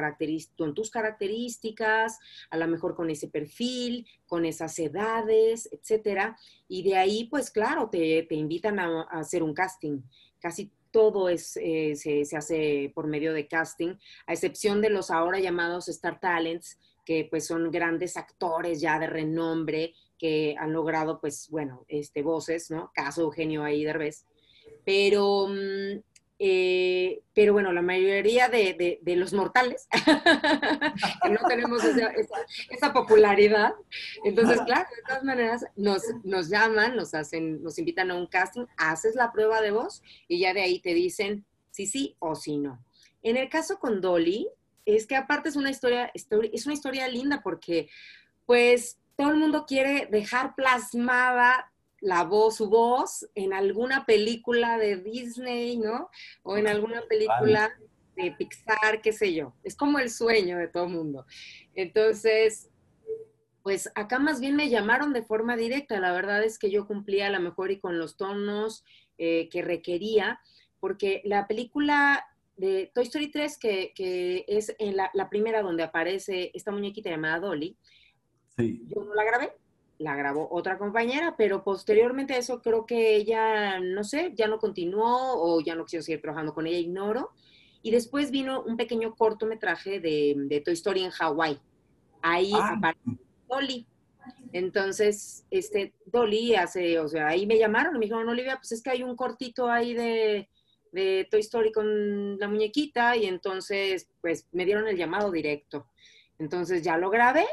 con 0.56 0.75
tus 0.75 0.90
características, 0.90 2.18
a 2.50 2.56
lo 2.58 2.68
mejor 2.68 2.94
con 2.94 3.08
ese 3.10 3.28
perfil, 3.28 4.06
con 4.26 4.44
esas 4.44 4.78
edades, 4.78 5.68
etcétera. 5.72 6.38
Y 6.68 6.82
de 6.82 6.96
ahí, 6.96 7.25
pues 7.25 7.50
claro, 7.50 7.88
te, 7.90 8.22
te 8.28 8.34
invitan 8.34 8.78
a, 8.78 9.02
hacer 9.10 9.42
un 9.42 9.54
casting 9.54 10.02
casi 10.40 10.70
todo 10.90 11.28
es, 11.28 11.56
eh, 11.60 11.94
se, 11.96 12.25
hace 12.37 12.92
por 12.94 13.06
medio 13.06 13.32
de 13.32 13.46
casting, 13.46 13.94
a 14.26 14.32
excepción 14.32 14.80
de 14.80 14.90
los 14.90 15.10
ahora 15.10 15.38
llamados 15.38 15.88
Star 15.88 16.18
Talents, 16.20 16.78
que 17.04 17.26
pues 17.28 17.46
son 17.46 17.70
grandes 17.70 18.16
actores 18.16 18.80
ya 18.80 18.98
de 18.98 19.06
renombre 19.06 19.94
que 20.18 20.56
han 20.58 20.72
logrado 20.72 21.20
pues 21.20 21.48
bueno, 21.50 21.84
este, 21.88 22.22
voces, 22.22 22.70
¿no? 22.70 22.90
Caso 22.94 23.22
Eugenio 23.22 23.64
ahí. 23.64 23.87
Pero 24.84 25.48
mm, 25.48 26.00
eh, 26.40 27.23
pero 27.35 27.52
bueno, 27.52 27.73
la 27.73 27.83
mayoría 27.83 28.49
de, 28.49 29.00
los 29.16 29.33
mortales, 29.33 29.88
que 31.23 31.30
no 31.30 31.40
tenemos 31.49 31.83
esa, 31.85 32.92
popularidad, 32.92 33.73
entonces, 34.25 34.61
claro, 34.62 34.88
de 34.95 35.02
todas 35.02 35.25
maneras, 35.25 35.64
nos, 35.75 36.02
nos 36.23 36.49
llaman, 36.49 36.95
nos 36.95 37.14
hacen, 37.14 37.62
nos 37.62 37.78
invitan 37.78 38.11
a 38.11 38.14
un 38.14 38.26
casting, 38.26 38.66
haces 38.76 39.16
la 39.16 39.33
prueba 39.33 39.61
de 39.61 39.73
voz 39.73 40.02
y 40.28 40.38
ya 40.38 40.54
de 40.54 40.62
ahí 40.62 40.80
te 40.80 40.95
dicen 40.95 41.45
si 41.71 41.87
sí 41.87 42.16
o 42.21 42.37
si 42.37 42.57
no. 42.57 42.85
En 43.23 43.37
el 43.37 43.49
caso 43.49 43.78
con 43.80 44.00
Dolly, 44.00 44.49
es 44.85 45.07
que 45.07 45.16
aparte 45.16 45.49
es 45.49 45.57
una 45.57 45.71
historia, 45.71 46.11
es 46.14 46.66
una 46.66 46.75
historia 46.75 47.09
linda 47.09 47.40
porque, 47.42 47.88
pues, 48.47 48.99
todo 49.16 49.30
el 49.30 49.37
mundo 49.37 49.66
quiere 49.66 50.07
dejar 50.11 50.54
plasmada 50.54 51.67
la 52.00 52.24
voz, 52.24 52.56
su 52.56 52.68
voz 52.68 53.28
en 53.34 53.52
alguna 53.52 54.06
película 54.06 54.78
de 54.78 54.96
Disney, 54.96 55.76
¿no? 55.76 56.10
O 56.42 56.56
en 56.56 56.68
alguna 56.68 57.02
película 57.02 57.70
de 58.16 58.32
Pixar, 58.32 59.00
qué 59.02 59.12
sé 59.12 59.34
yo. 59.34 59.54
Es 59.62 59.76
como 59.76 59.98
el 59.98 60.10
sueño 60.10 60.58
de 60.58 60.68
todo 60.68 60.84
el 60.84 60.92
mundo. 60.92 61.26
Entonces, 61.74 62.70
pues 63.62 63.90
acá 63.94 64.18
más 64.18 64.40
bien 64.40 64.56
me 64.56 64.68
llamaron 64.68 65.12
de 65.12 65.22
forma 65.22 65.56
directa. 65.56 66.00
La 66.00 66.12
verdad 66.12 66.42
es 66.42 66.58
que 66.58 66.70
yo 66.70 66.86
cumplía 66.86 67.26
a 67.26 67.30
lo 67.30 67.40
mejor 67.40 67.70
y 67.70 67.80
con 67.80 67.98
los 67.98 68.16
tonos 68.16 68.84
eh, 69.18 69.48
que 69.50 69.62
requería, 69.62 70.40
porque 70.80 71.22
la 71.24 71.46
película 71.46 72.24
de 72.56 72.90
Toy 72.94 73.04
Story 73.04 73.30
3, 73.30 73.58
que, 73.58 74.44
es 74.48 74.74
en 74.78 74.96
la, 74.96 75.10
la, 75.14 75.28
primera 75.28 75.62
donde 75.62 75.84
aparece 75.84 76.50
esta 76.54 76.72
muñequita 76.72 77.10
llamada 77.10 77.40
Dolly, 77.40 77.76
sí. 78.56 78.82
yo 78.88 79.04
no 79.04 79.14
la 79.14 79.24
grabé, 79.24 79.52
la 79.98 80.14
grabó 80.14 80.48
otra 80.50 80.78
compañera, 80.78 81.34
pero 81.36 81.64
posteriormente 81.64 82.34
a 82.34 82.38
eso 82.38 82.62
creo 82.62 82.86
que 82.86 83.16
ella, 83.16 83.80
no 83.80 84.04
sé, 84.04 84.32
ya 84.36 84.46
no 84.46 84.58
continuó 84.58 85.34
o 85.34 85.60
ya 85.60 85.74
no 85.74 85.84
quiso 85.84 86.02
seguir 86.02 86.22
trabajando 86.22 86.54
con 86.54 86.66
ella, 86.66 86.78
ignoro. 86.78 87.32
Y 87.82 87.90
después 87.90 88.30
vino 88.30 88.62
un 88.62 88.76
pequeño 88.76 89.14
cortometraje 89.16 90.00
de, 90.00 90.34
de 90.36 90.60
Toy 90.60 90.74
Story 90.74 91.02
en 91.04 91.10
Hawái. 91.10 91.58
Ahí 92.22 92.52
ah. 92.54 92.74
apareció 92.76 93.18
Dolly. 93.48 93.86
Entonces, 94.52 95.46
este, 95.50 95.94
Dolly 96.06 96.54
hace, 96.54 96.98
o 96.98 97.08
sea, 97.08 97.28
ahí 97.28 97.46
me 97.46 97.58
llamaron 97.58 97.96
y 97.96 97.98
me 97.98 98.04
dijeron, 98.06 98.28
Olivia, 98.28 98.56
pues 98.56 98.72
es 98.72 98.82
que 98.82 98.90
hay 98.90 99.02
un 99.02 99.16
cortito 99.16 99.68
ahí 99.68 99.94
de, 99.94 100.48
de 100.92 101.26
Toy 101.30 101.40
Story 101.40 101.72
con 101.72 102.38
la 102.38 102.48
muñequita 102.48 103.16
y 103.16 103.26
entonces, 103.26 104.08
pues 104.20 104.46
me 104.52 104.64
dieron 104.64 104.86
el 104.86 104.96
llamado 104.96 105.30
directo. 105.30 105.86
Entonces 106.38 106.82
ya 106.82 106.96
lo 106.98 107.10
grabé 107.10 107.46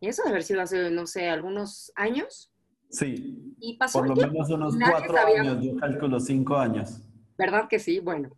y 0.00 0.08
eso 0.08 0.22
debe 0.22 0.34
haber 0.34 0.42
sido 0.44 0.60
hace, 0.60 0.90
no 0.90 1.06
sé, 1.06 1.28
algunos 1.28 1.92
años. 1.94 2.52
Sí. 2.90 3.54
Y 3.60 3.76
pasó 3.76 4.00
Por 4.00 4.08
lo 4.08 4.16
menos 4.16 4.50
unos 4.50 4.76
cuatro 4.76 5.16
años, 5.18 5.58
yo 5.62 5.76
calculo 5.76 6.20
cinco 6.20 6.56
años. 6.56 7.00
¿Verdad 7.38 7.68
que 7.68 7.78
sí? 7.78 8.00
Bueno, 8.00 8.30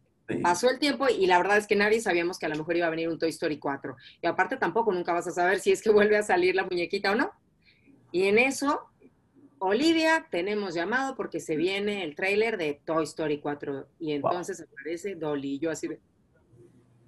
pasó 0.43 0.71
el 0.71 0.79
tiempo 0.79 1.07
y 1.09 1.27
la 1.27 1.39
verdad 1.39 1.59
es 1.59 1.67
que 1.67 1.77
nadie 1.77 2.01
sabíamos 2.01 2.39
que 2.39 2.47
a 2.47 2.49
lo 2.49 2.57
mejor 2.57 2.77
iba 2.77 2.87
a 2.87 2.91
venir 2.91 3.09
un 3.09 3.19
Toy 3.19 3.31
Story 3.31 3.59
4. 3.59 3.97
Y 4.23 4.27
aparte 4.27 4.57
tampoco 4.57 4.93
nunca 4.93 5.13
vas 5.13 5.27
a 5.27 5.33
saber 5.33 5.61
si 5.61 5.73
es 5.73 5.83
que 5.83 5.91
vuelve 5.91 6.17
a 6.17 6.23
salir 6.23 6.55
la 6.55 6.65
muñequita 6.65 7.13
o 7.13 7.15
no. 7.15 7.31
Y 8.11 8.25
en 8.25 8.39
eso, 8.39 8.89
Olivia, 9.59 10.27
tenemos 10.31 10.75
llamado 10.75 11.15
porque 11.15 11.41
se 11.41 11.57
viene 11.57 12.05
el 12.05 12.15
tráiler 12.15 12.57
de 12.57 12.81
Toy 12.85 13.05
Story 13.05 13.41
4. 13.41 13.89
Y 13.99 14.13
entonces 14.13 14.61
aparece 14.61 15.15
Dolly. 15.15 15.55
Y 15.55 15.59
yo 15.59 15.71
así 15.71 15.89
de, 15.89 16.01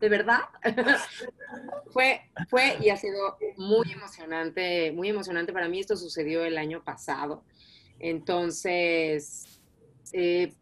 de 0.01 0.09
verdad. 0.09 0.41
fue, 1.93 2.23
fue 2.49 2.79
y 2.81 2.89
ha 2.91 2.97
sido 2.97 3.37
muy 3.57 3.93
emocionante, 3.93 4.93
muy 4.93 5.11
emocionante 5.11 5.53
para 5.53 5.69
mí. 5.69 5.81
Esto 5.81 5.97
sucedió 5.97 6.45
el 6.45 6.59
año 6.59 6.83
pasado. 6.83 7.45
Entonces, 7.99 9.61
eh, 10.13 10.55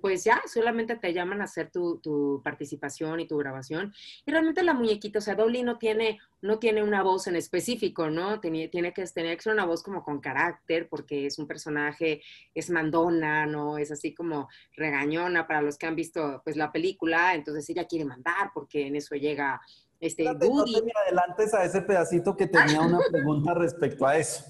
pues 0.00 0.24
ya, 0.24 0.40
solamente 0.46 0.96
te 0.96 1.12
llaman 1.12 1.40
a 1.40 1.44
hacer 1.44 1.70
tu, 1.70 1.98
tu, 1.98 2.40
participación 2.42 3.20
y 3.20 3.26
tu 3.26 3.36
grabación. 3.36 3.92
Y 4.24 4.30
realmente 4.30 4.62
la 4.62 4.74
muñequita, 4.74 5.18
o 5.18 5.22
sea, 5.22 5.34
Dolly 5.34 5.62
no 5.62 5.78
tiene, 5.78 6.18
no 6.42 6.58
tiene 6.58 6.82
una 6.82 7.02
voz 7.02 7.26
en 7.26 7.36
específico, 7.36 8.10
¿no? 8.10 8.40
Tiene, 8.40 8.68
tiene 8.68 8.92
que 8.92 9.04
tener 9.04 9.36
que 9.36 9.42
ser 9.42 9.52
una 9.52 9.66
voz 9.66 9.82
como 9.82 10.02
con 10.02 10.20
carácter, 10.20 10.88
porque 10.88 11.26
es 11.26 11.38
un 11.38 11.46
personaje, 11.46 12.22
es 12.54 12.70
mandona, 12.70 13.46
¿no? 13.46 13.78
Es 13.78 13.90
así 13.90 14.14
como 14.14 14.48
regañona 14.76 15.46
para 15.46 15.62
los 15.62 15.76
que 15.76 15.86
han 15.86 15.96
visto, 15.96 16.40
pues, 16.44 16.56
la 16.56 16.72
película. 16.72 17.34
Entonces 17.34 17.68
ella 17.70 17.86
quiere 17.86 18.04
mandar, 18.04 18.50
porque 18.54 18.86
en 18.86 18.96
eso 18.96 19.14
llega 19.14 19.60
este, 20.00 20.24
Espérate, 20.24 20.48
No 20.48 20.64
te 20.64 20.92
adelantes 21.06 21.54
a 21.54 21.64
ese 21.64 21.80
pedacito 21.80 22.36
que 22.36 22.46
tenía 22.46 22.80
una 22.80 22.98
pregunta 23.10 23.54
respecto 23.54 24.06
a 24.06 24.18
eso. 24.18 24.44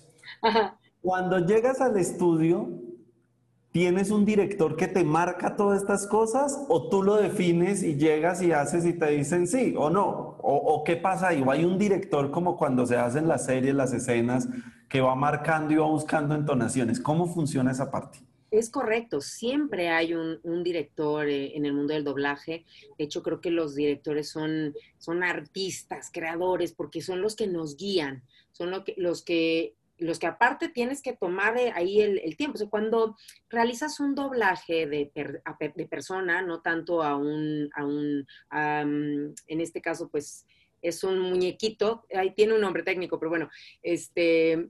Cuando 1.00 1.38
llegas 1.38 1.80
al 1.80 1.96
estudio, 1.96 2.83
¿tienes 3.74 4.12
un 4.12 4.24
director 4.24 4.76
que 4.76 4.86
te 4.86 5.02
marca 5.02 5.56
todas 5.56 5.80
estas 5.80 6.06
cosas 6.06 6.64
o 6.68 6.88
tú 6.88 7.02
lo 7.02 7.16
defines 7.16 7.82
y 7.82 7.96
llegas 7.96 8.40
y 8.40 8.52
haces 8.52 8.86
y 8.86 8.92
te 8.92 9.10
dicen 9.10 9.48
sí 9.48 9.74
o 9.76 9.90
no? 9.90 10.38
¿O, 10.40 10.84
qué 10.84 10.94
pasa 10.94 11.28
ahí? 11.28 11.42
¿O 11.44 11.50
hay 11.50 11.64
un 11.64 11.76
director 11.76 12.30
como 12.30 12.56
cuando 12.56 12.86
se 12.86 12.96
hacen 12.96 13.26
las 13.26 13.46
series, 13.46 13.74
las 13.74 13.92
escenas, 13.92 14.48
que 14.88 15.00
va 15.00 15.16
marcando 15.16 15.74
y 15.74 15.76
va 15.76 15.86
buscando 15.86 16.36
entonaciones? 16.36 17.00
¿Cómo 17.00 17.26
funciona 17.26 17.72
esa 17.72 17.90
parte? 17.90 18.20
Es 18.52 18.70
correcto, 18.70 19.20
siempre 19.20 19.88
hay 19.88 20.14
un, 20.14 20.62
director 20.62 21.28
eh, 21.28 21.56
en 21.56 21.66
el 21.66 21.72
mundo 21.72 21.94
del 21.94 22.04
doblaje. 22.04 22.64
De 22.96 23.04
hecho, 23.04 23.24
creo 23.24 23.40
que 23.40 23.50
los 23.50 23.74
directores 23.74 24.28
son, 24.28 24.72
son 24.98 25.24
artistas, 25.24 26.10
creadores, 26.12 26.72
porque 26.72 27.00
son 27.00 27.20
los 27.20 27.34
que 27.34 27.48
nos 27.48 27.76
guían, 27.76 28.22
son 28.52 28.70
los, 28.70 29.24
que, 29.24 29.74
los 29.98 30.18
que 30.18 30.26
aparte 30.26 30.68
tienes 30.68 31.02
que 31.02 31.12
tomar 31.12 31.56
eh, 31.56 31.72
ahí 31.74 32.00
el, 32.00 32.36
tiempo. 32.36 32.56
O 32.56 32.58
sea, 32.58 32.68
cuando 32.68 33.16
realizas 33.48 34.00
un 34.00 34.14
doblaje 34.14 34.86
de, 34.86 35.12
de 35.14 35.86
persona, 35.86 36.42
no 36.42 36.60
tanto 36.60 37.02
a 37.02 37.16
un, 37.16 37.70
a 37.74 37.84
un 37.84 38.26
en 38.50 39.60
este 39.60 39.80
caso, 39.80 40.08
pues 40.08 40.46
es 40.82 41.02
un 41.02 41.18
muñequito, 41.18 42.06
ahí 42.14 42.34
tiene 42.34 42.54
un 42.54 42.60
nombre 42.60 42.82
técnico, 42.82 43.18
pero 43.18 43.30
bueno, 43.30 43.48
este 43.82 44.68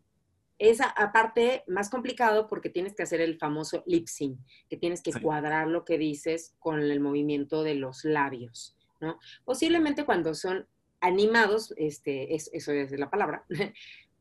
es 0.58 0.80
aparte 0.80 1.64
más 1.66 1.90
complicado 1.90 2.46
porque 2.46 2.70
tienes 2.70 2.94
que 2.94 3.02
hacer 3.02 3.20
el 3.20 3.36
famoso 3.38 3.82
lip 3.86 4.06
sync, 4.06 4.38
que 4.68 4.76
tienes 4.76 5.02
que 5.02 5.12
cuadrar 5.12 5.66
lo 5.66 5.84
que 5.84 5.98
dices 5.98 6.54
con 6.60 6.80
el 6.80 7.00
movimiento 7.00 7.64
de 7.64 7.74
los 7.74 8.04
labios, 8.04 8.76
¿no? 9.00 9.18
Posiblemente 9.44 10.04
cuando 10.04 10.34
son 10.34 10.68
animados, 11.00 11.74
este, 11.76 12.34
eso 12.34 12.72
es 12.72 12.92
la 12.92 13.10
palabra, 13.10 13.44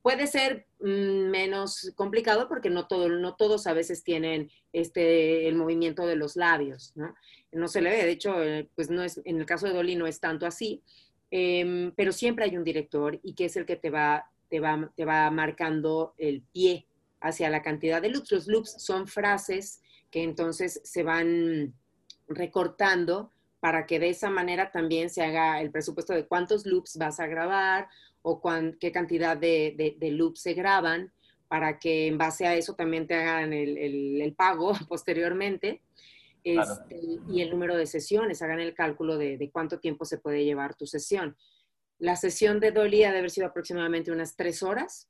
puede 0.04 0.28
ser 0.28 0.68
mm, 0.80 1.32
menos 1.32 1.92
complicado 1.96 2.48
porque 2.48 2.70
no, 2.70 2.86
todo, 2.86 3.10
no 3.10 3.34
todos 3.34 3.66
a 3.66 3.74
veces 3.74 4.04
tienen 4.04 4.52
este, 4.72 5.48
el 5.48 5.56
movimiento 5.56 6.06
de 6.06 6.16
los 6.16 6.36
labios, 6.36 6.92
¿no? 6.96 7.16
No 7.52 7.68
se 7.68 7.82
le 7.82 7.90
ve, 7.90 8.04
de 8.04 8.12
hecho, 8.12 8.44
eh, 8.44 8.70
pues 8.76 8.92
no 8.92 9.02
es, 9.02 9.20
en 9.26 9.40
el 9.40 9.48
caso 9.48 9.66
de 9.66 9.74
Dolly 9.74 9.96
no 9.96 10.06
es 10.06 10.20
tanto 10.20 10.46
así, 10.46 10.84
em, 11.32 11.92
pero 11.96 12.12
siempre 12.12 12.46
hay 12.46 12.58
un 12.58 12.64
director 12.64 13.20
y 13.24 13.34
que 13.34 13.46
es 13.46 13.56
el 13.56 13.66
que 13.66 13.76
te 13.76 13.90
va 13.90 14.30
te 14.96 15.06
va, 15.06 15.32
marcando 15.32 16.14
el 16.20 16.44
pie 16.54 16.86
hacia 17.22 17.50
la 17.50 17.64
cantidad 17.64 18.02
de 18.02 18.10
loops. 18.10 18.32
Los 18.32 18.48
loops 18.48 18.76
son 18.78 19.08
frases 19.08 19.82
que 20.12 20.22
entonces 20.22 20.80
se 20.84 21.02
van 21.02 21.74
recortando 22.28 23.32
para 23.60 23.88
que 23.88 23.98
de 23.98 24.10
esa 24.10 24.30
manera 24.30 24.72
también 24.72 25.10
se 25.10 25.24
haga 25.24 25.60
el 25.60 25.72
presupuesto 25.72 26.14
de 26.14 26.28
cuántos 26.28 26.68
loops 26.68 26.98
vas 26.98 27.20
a 27.20 27.26
grabar 27.26 27.88
o 28.24 28.42
qué 28.80 28.92
cantidad 28.92 29.38
de, 29.38 29.96
loops 30.00 30.42
se 30.42 30.54
graban, 30.54 31.14
para 31.48 31.78
que 31.78 32.08
en 32.08 32.18
base 32.18 32.48
a 32.48 32.56
eso 32.56 32.74
también 32.74 33.06
te 33.06 33.14
hagan 33.14 33.54
el, 33.54 34.34
pago 34.36 34.74
posteriormente. 34.90 35.84
Este, 36.44 37.00
y 37.30 37.42
el 37.42 37.52
número 37.52 37.78
de 37.78 37.86
sesiones, 37.86 38.42
hagan 38.42 38.60
el 38.60 38.74
cálculo 38.74 39.18
de, 39.18 39.38
de, 39.38 39.50
cuánto 39.50 39.80
tiempo 39.80 40.04
se 40.04 40.18
puede 40.18 40.44
llevar 40.44 40.76
tu 40.76 40.86
sesión. 40.86 41.38
La 42.00 42.18
sesión 42.18 42.60
de 42.60 42.72
Dolly 42.72 43.04
ha 43.04 43.14
de 43.14 43.20
haber 43.20 43.30
sido 43.30 43.48
aproximadamente 43.48 44.12
unas 44.12 44.36
tres 44.36 44.62
horas, 44.62 45.10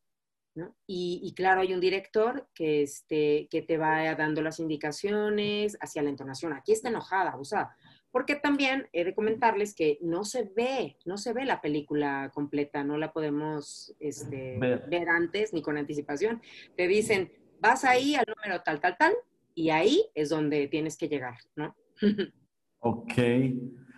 ¿no? 0.55 0.75
Y, 0.85 1.33
claro, 1.35 1.61
hay 1.61 1.73
un 1.73 1.79
director 1.79 2.47
que, 2.53 2.83
este, 2.83 3.47
que 3.49 3.63
te 3.63 3.77
va 3.77 4.13
dando 4.15 4.41
las 4.41 4.59
indicaciones 4.59 5.77
hacia 5.81 6.03
la 6.03 6.09
entonación. 6.09 6.53
Aquí 6.53 6.73
está 6.73 6.89
enojada, 6.89 7.35
o 7.37 7.43
sea, 7.43 7.75
porque 8.13 8.35
también 8.35 8.87
he 8.93 9.03
de 9.03 9.15
comentarles 9.15 9.73
que 9.73 9.97
no 9.99 10.23
se 10.23 10.43
ve, 10.55 10.97
no 11.03 11.17
se 11.17 11.33
ve 11.33 11.45
la 11.45 11.61
película 11.61 12.29
completa, 12.31 12.83
no 12.83 12.99
la 12.99 13.11
podemos 13.11 13.95
este, 13.99 14.59
ver. 14.59 14.85
ver 14.87 15.09
antes 15.09 15.51
ni 15.51 15.63
con 15.63 15.77
anticipación. 15.77 16.39
Te 16.77 16.87
dicen, 16.87 17.33
vas 17.59 17.83
ahí 17.83 18.13
al 18.13 18.25
número 18.27 18.61
tal, 18.61 18.79
tal, 18.79 18.97
tal, 18.99 19.13
y 19.55 19.71
ahí 19.71 20.05
es 20.13 20.29
donde 20.29 20.67
tienes 20.67 20.95
que 20.95 21.07
llegar, 21.09 21.37
¿no? 21.55 21.75
ok. 22.81 23.13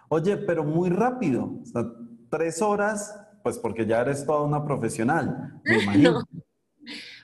Oye, 0.07 0.38
pero 0.38 0.63
muy 0.63 0.89
rápido. 0.89 1.60
O 1.62 1.65
sea, 1.65 1.84
tres 2.29 2.62
horas, 2.62 3.19
pues 3.43 3.60
porque 3.60 3.86
ya 3.86 3.99
eres 3.99 4.25
toda 4.25 4.43
una 4.43 4.63
profesional, 4.63 5.60
me 5.65 5.78
imagino. 5.84 6.23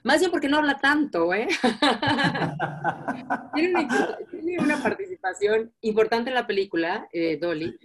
Más 0.03 0.19
bien 0.19 0.31
porque 0.31 0.49
no 0.49 0.57
habla 0.57 0.79
tanto, 0.79 1.33
¿eh? 1.33 1.47
tiene, 3.53 3.69
una, 3.69 4.17
participación 4.81 5.73
importante 5.81 6.29
en 6.29 6.35
la 6.35 6.47
película, 6.47 7.07
eh, 7.11 7.37
Dolly, 7.37 7.77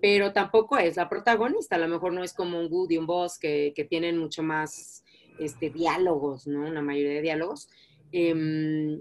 pero 0.00 0.32
tampoco 0.32 0.78
es 0.78 0.96
la 0.96 1.08
protagonista. 1.08 1.76
A 1.76 1.80
lo 1.80 1.88
mejor 1.88 2.12
no 2.12 2.24
es 2.24 2.32
como 2.32 2.58
un 2.58 2.68
Woody, 2.70 2.98
un 2.98 3.06
Boss, 3.06 3.38
que, 3.38 3.72
que 3.74 3.84
tienen 3.84 4.18
mucho 4.18 4.42
más 4.42 5.04
este, 5.38 5.70
diálogos, 5.70 6.46
¿no? 6.46 6.66
Una 6.66 6.82
mayoría 6.82 7.14
de 7.14 7.22
diálogos. 7.22 7.68
Eh, 8.12 9.00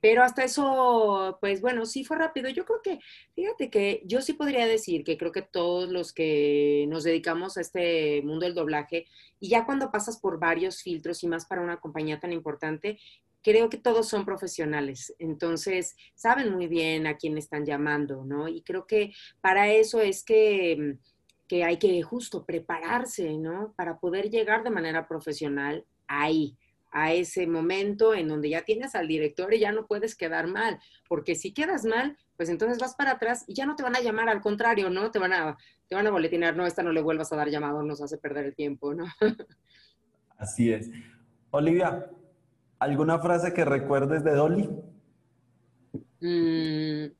pero 0.00 0.22
hasta 0.22 0.44
eso, 0.44 1.38
pues 1.40 1.60
bueno, 1.60 1.84
sí 1.84 2.04
fue 2.04 2.16
rápido. 2.16 2.48
Yo 2.48 2.64
creo 2.64 2.80
que, 2.82 3.00
fíjate 3.34 3.68
que 3.70 4.02
yo 4.06 4.22
sí 4.22 4.32
podría 4.32 4.66
decir 4.66 5.04
que 5.04 5.18
creo 5.18 5.30
que 5.30 5.42
todos 5.42 5.90
los 5.90 6.12
que 6.12 6.86
nos 6.88 7.04
dedicamos 7.04 7.56
a 7.56 7.60
este 7.60 8.22
mundo 8.22 8.46
del 8.46 8.54
doblaje, 8.54 9.06
y 9.38 9.50
ya 9.50 9.66
cuando 9.66 9.90
pasas 9.90 10.18
por 10.18 10.38
varios 10.38 10.82
filtros 10.82 11.22
y 11.22 11.28
más 11.28 11.44
para 11.46 11.62
una 11.62 11.80
compañía 11.80 12.18
tan 12.18 12.32
importante, 12.32 12.98
creo 13.42 13.70
que 13.70 13.78
todos 13.78 14.08
son 14.08 14.24
profesionales. 14.24 15.14
Entonces, 15.18 15.96
saben 16.14 16.52
muy 16.52 16.66
bien 16.66 17.06
a 17.06 17.16
quién 17.16 17.38
están 17.38 17.64
llamando, 17.64 18.24
¿no? 18.24 18.48
Y 18.48 18.62
creo 18.62 18.86
que 18.86 19.12
para 19.40 19.70
eso 19.70 20.00
es 20.00 20.22
que, 20.24 20.96
que 21.48 21.64
hay 21.64 21.78
que 21.78 22.02
justo 22.02 22.44
prepararse, 22.44 23.36
¿no? 23.38 23.72
Para 23.76 23.98
poder 23.98 24.30
llegar 24.30 24.62
de 24.62 24.70
manera 24.70 25.08
profesional 25.08 25.84
ahí 26.06 26.56
a 26.92 27.12
ese 27.12 27.46
momento 27.46 28.14
en 28.14 28.28
donde 28.28 28.50
ya 28.50 28.62
tienes 28.62 28.94
al 28.94 29.06
director 29.06 29.54
y 29.54 29.60
ya 29.60 29.72
no 29.72 29.86
puedes 29.86 30.16
quedar 30.16 30.48
mal, 30.48 30.80
porque 31.08 31.34
si 31.36 31.52
quedas 31.52 31.84
mal, 31.84 32.16
pues 32.36 32.48
entonces 32.48 32.78
vas 32.78 32.94
para 32.96 33.12
atrás 33.12 33.44
y 33.46 33.54
ya 33.54 33.64
no 33.64 33.76
te 33.76 33.82
van 33.82 33.96
a 33.96 34.00
llamar, 34.00 34.28
al 34.28 34.40
contrario, 34.40 34.90
¿no? 34.90 35.10
Te 35.10 35.18
van 35.18 35.32
a, 35.32 35.56
te 35.88 35.94
van 35.94 36.06
a 36.06 36.10
boletinar, 36.10 36.56
no, 36.56 36.66
esta 36.66 36.82
no 36.82 36.92
le 36.92 37.00
vuelvas 37.00 37.32
a 37.32 37.36
dar 37.36 37.48
llamado, 37.48 37.82
nos 37.82 38.02
hace 38.02 38.18
perder 38.18 38.46
el 38.46 38.54
tiempo, 38.54 38.92
¿no? 38.94 39.04
Así 40.36 40.72
es. 40.72 40.90
Olivia, 41.50 42.10
¿alguna 42.80 43.20
frase 43.20 43.54
que 43.54 43.64
recuerdes 43.64 44.24
de 44.24 44.34
Dolly? 44.34 44.68
Mm, 46.20 47.12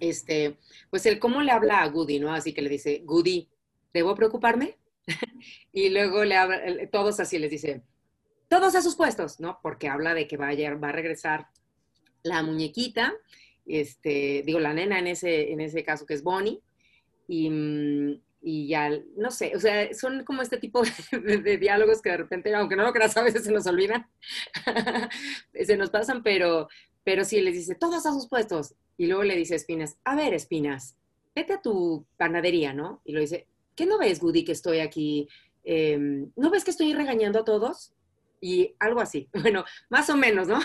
este, 0.00 0.58
pues 0.90 1.06
el 1.06 1.18
cómo 1.18 1.42
le 1.42 1.52
habla 1.52 1.82
a 1.82 1.88
Goody, 1.88 2.18
¿no? 2.18 2.32
Así 2.32 2.52
que 2.52 2.62
le 2.62 2.68
dice, 2.68 3.02
Goody, 3.04 3.48
¿debo 3.92 4.14
preocuparme? 4.14 4.78
y 5.72 5.90
luego 5.90 6.24
le 6.24 6.36
habla, 6.36 6.60
todos 6.90 7.20
así 7.20 7.38
les 7.38 7.50
dice, 7.50 7.82
todos 8.48 8.74
a 8.74 8.82
sus 8.82 8.96
puestos, 8.96 9.40
¿no? 9.40 9.60
Porque 9.62 9.88
habla 9.88 10.14
de 10.14 10.26
que 10.26 10.36
va 10.36 10.48
a, 10.48 10.74
va 10.74 10.88
a 10.88 10.92
regresar 10.92 11.48
la 12.22 12.42
muñequita, 12.42 13.14
este, 13.66 14.42
digo, 14.44 14.58
la 14.58 14.72
nena 14.72 14.98
en 14.98 15.06
ese, 15.06 15.52
en 15.52 15.60
ese 15.60 15.84
caso 15.84 16.06
que 16.06 16.14
es 16.14 16.22
Bonnie, 16.22 16.60
y, 17.26 17.50
mm, 17.50 18.20
y 18.40 18.68
ya, 18.68 18.90
no 19.16 19.30
sé, 19.30 19.52
o 19.54 19.60
sea, 19.60 19.92
son 19.94 20.24
como 20.24 20.42
este 20.42 20.58
tipo 20.58 20.82
de, 21.12 21.58
diálogos 21.58 22.00
que 22.00 22.10
de 22.10 22.18
repente, 22.18 22.54
aunque 22.54 22.76
no 22.76 22.84
lo 22.84 22.92
creas, 22.92 23.16
a 23.16 23.22
veces 23.22 23.44
se 23.44 23.52
nos 23.52 23.66
olvidan, 23.66 24.06
se 25.54 25.76
nos 25.76 25.90
pasan, 25.90 26.22
pero, 26.22 26.68
pero 27.04 27.24
sí 27.24 27.40
les 27.40 27.54
dice, 27.54 27.74
todos 27.74 28.06
a 28.06 28.12
sus 28.12 28.28
puestos, 28.28 28.74
y 28.96 29.06
luego 29.06 29.24
le 29.24 29.36
dice 29.36 29.54
a 29.54 29.56
Espinas, 29.56 29.96
a 30.04 30.16
ver, 30.16 30.34
Espinas, 30.34 30.96
vete 31.34 31.54
a 31.54 31.62
tu 31.62 32.06
panadería, 32.16 32.72
¿no? 32.72 33.00
Y 33.04 33.12
lo 33.12 33.20
dice, 33.20 33.46
¿qué 33.76 33.86
no 33.86 33.98
ves, 33.98 34.20
Goody, 34.20 34.44
que 34.44 34.52
estoy 34.52 34.80
aquí? 34.80 35.28
Em, 35.64 36.30
¿No 36.36 36.50
ves 36.50 36.64
que 36.64 36.70
estoy 36.70 36.94
regañando 36.94 37.40
a 37.40 37.44
todos? 37.44 37.92
y 38.40 38.74
algo 38.78 39.00
así. 39.00 39.28
Bueno, 39.48 39.64
más 39.88 40.10
o 40.10 40.16
menos, 40.16 40.48
¿no? 40.48 40.58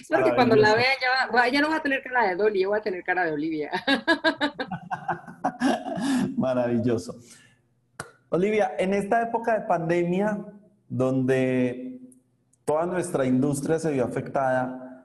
Espero 0.00 0.24
que 0.24 0.34
cuando 0.34 0.56
la 0.56 0.74
vea 0.74 0.92
ya, 1.00 1.48
ya, 1.48 1.60
no 1.60 1.68
va 1.68 1.76
a 1.76 1.82
tener 1.82 2.02
cara 2.02 2.28
de 2.28 2.36
Dolly, 2.36 2.60
yo 2.60 2.70
voy 2.70 2.78
a 2.78 2.82
tener 2.82 3.02
cara 3.04 3.24
de 3.24 3.32
Olivia. 3.32 3.70
Maravilloso. 6.36 7.16
Olivia, 8.28 8.72
en 8.78 8.94
esta 8.94 9.22
época 9.22 9.58
de 9.58 9.66
pandemia, 9.66 10.44
donde 10.88 12.00
toda 12.64 12.86
nuestra 12.86 13.24
industria 13.24 13.78
se 13.78 13.92
vio 13.92 14.04
afectada, 14.04 15.04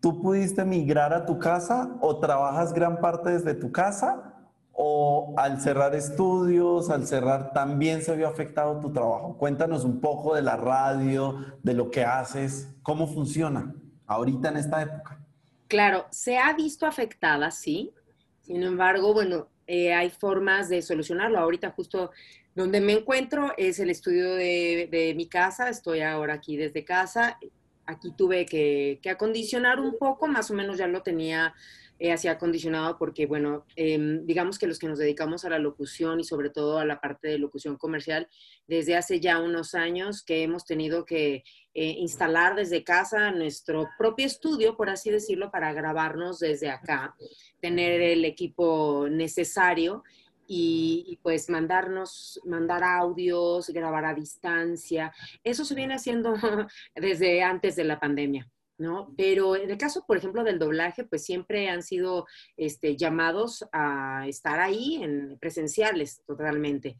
¿tú 0.00 0.20
pudiste 0.20 0.64
migrar 0.64 1.12
a 1.12 1.26
tu 1.26 1.38
casa 1.38 1.96
o 2.00 2.18
trabajas 2.20 2.72
gran 2.72 3.00
parte 3.00 3.30
desde 3.30 3.54
tu 3.54 3.72
casa? 3.72 4.32
o 4.78 5.34
al 5.38 5.58
cerrar 5.60 5.94
estudios, 5.94 6.90
al 6.90 7.06
cerrar, 7.06 7.54
también 7.54 8.02
se 8.02 8.14
vio 8.14 8.28
afectado 8.28 8.78
tu 8.78 8.92
trabajo? 8.92 9.38
Cuéntanos 9.38 9.84
un 9.84 10.00
poco 10.00 10.34
de 10.34 10.42
la 10.42 10.56
radio, 10.56 11.34
de 11.62 11.72
lo 11.72 11.90
que 11.90 12.04
haces, 12.04 12.68
cómo 12.82 13.06
funciona 13.06 13.74
ahorita 14.06 14.50
en 14.50 14.58
esta 14.58 14.82
época. 14.82 15.18
Claro, 15.66 16.04
se 16.10 16.36
ha 16.38 16.52
visto 16.52 16.86
afectada, 16.86 17.50
sí. 17.50 17.94
Sin 18.42 18.62
embargo, 18.62 19.14
bueno, 19.14 19.48
eh, 19.66 19.92
hay 19.92 20.10
formas 20.10 20.68
de 20.68 20.82
solucionarlo. 20.82 21.38
Ahorita 21.38 21.70
justo 21.70 22.10
donde 22.54 22.80
me 22.80 22.92
encuentro 22.92 23.52
es 23.56 23.78
el 23.78 23.90
estudio 23.90 24.34
de, 24.34 25.12
mi 25.16 25.26
casa. 25.26 25.68
Estoy 25.68 26.00
ahora 26.00 26.34
aquí 26.34 26.56
desde 26.56 26.84
casa. 26.84 27.38
Aquí 27.84 28.12
tuve 28.16 28.46
que, 28.46 28.98
que 29.02 29.10
acondicionar 29.10 29.80
un 29.80 29.96
poco, 29.98 30.26
más 30.26 30.50
o 30.50 30.54
menos 30.54 30.78
ya 30.78 30.86
lo 30.86 31.02
tenía 31.02 31.54
eh, 31.98 32.12
así 32.12 32.28
acondicionado 32.28 32.98
porque, 32.98 33.26
bueno, 33.26 33.64
em, 33.74 34.26
digamos 34.26 34.58
que 34.58 34.66
los 34.66 34.78
que 34.78 34.86
nos 34.86 34.98
dedicamos 34.98 35.44
a 35.44 35.50
la 35.50 35.58
locución 35.58 36.20
y 36.20 36.24
sobre 36.24 36.50
todo 36.50 36.78
a 36.78 36.84
la 36.84 37.00
parte 37.00 37.28
de 37.28 37.38
locución 37.38 37.76
comercial, 37.76 38.28
desde 38.66 38.96
hace 38.96 39.18
ya 39.18 39.40
unos 39.40 39.74
años 39.74 40.22
que 40.22 40.42
hemos 40.42 40.66
tenido 40.66 41.04
que 41.06 41.42
eh, 41.74 41.96
instalar 41.98 42.54
desde 42.54 42.84
casa 42.84 43.30
nuestro 43.30 43.88
propio 43.98 44.26
estudio, 44.26 44.76
por 44.76 44.90
así 44.90 45.10
decirlo, 45.10 45.50
para 45.50 45.72
grabarnos 45.72 46.38
desde 46.38 46.70
acá, 46.70 47.14
tener 47.60 48.00
el 48.00 48.24
equipo 48.24 49.08
necesario 49.10 50.02
y, 50.48 51.18
pues 51.22 51.48
mandarnos, 51.48 52.40
mandar 52.44 52.84
audios, 52.84 53.68
grabar 53.70 54.04
a 54.04 54.14
distancia. 54.14 55.12
Eso 55.42 55.64
se 55.64 55.74
viene 55.74 55.94
haciendo 55.94 56.34
desde 56.94 57.42
antes 57.42 57.76
de 57.76 57.84
la 57.84 57.98
pandemia. 57.98 58.48
¿No? 58.78 59.12
Pero 59.16 59.56
en 59.56 59.70
el 59.70 59.78
caso, 59.78 60.04
por 60.06 60.16
ejemplo, 60.16 60.44
del 60.44 60.58
doblaje, 60.58 61.04
pues 61.04 61.24
siempre 61.24 61.68
han 61.68 61.82
sido 61.82 62.26
este, 62.56 62.96
llamados 62.96 63.64
a 63.72 64.26
estar 64.28 64.60
ahí 64.60 65.02
en 65.02 65.38
presenciales 65.38 66.22
totalmente. 66.26 66.98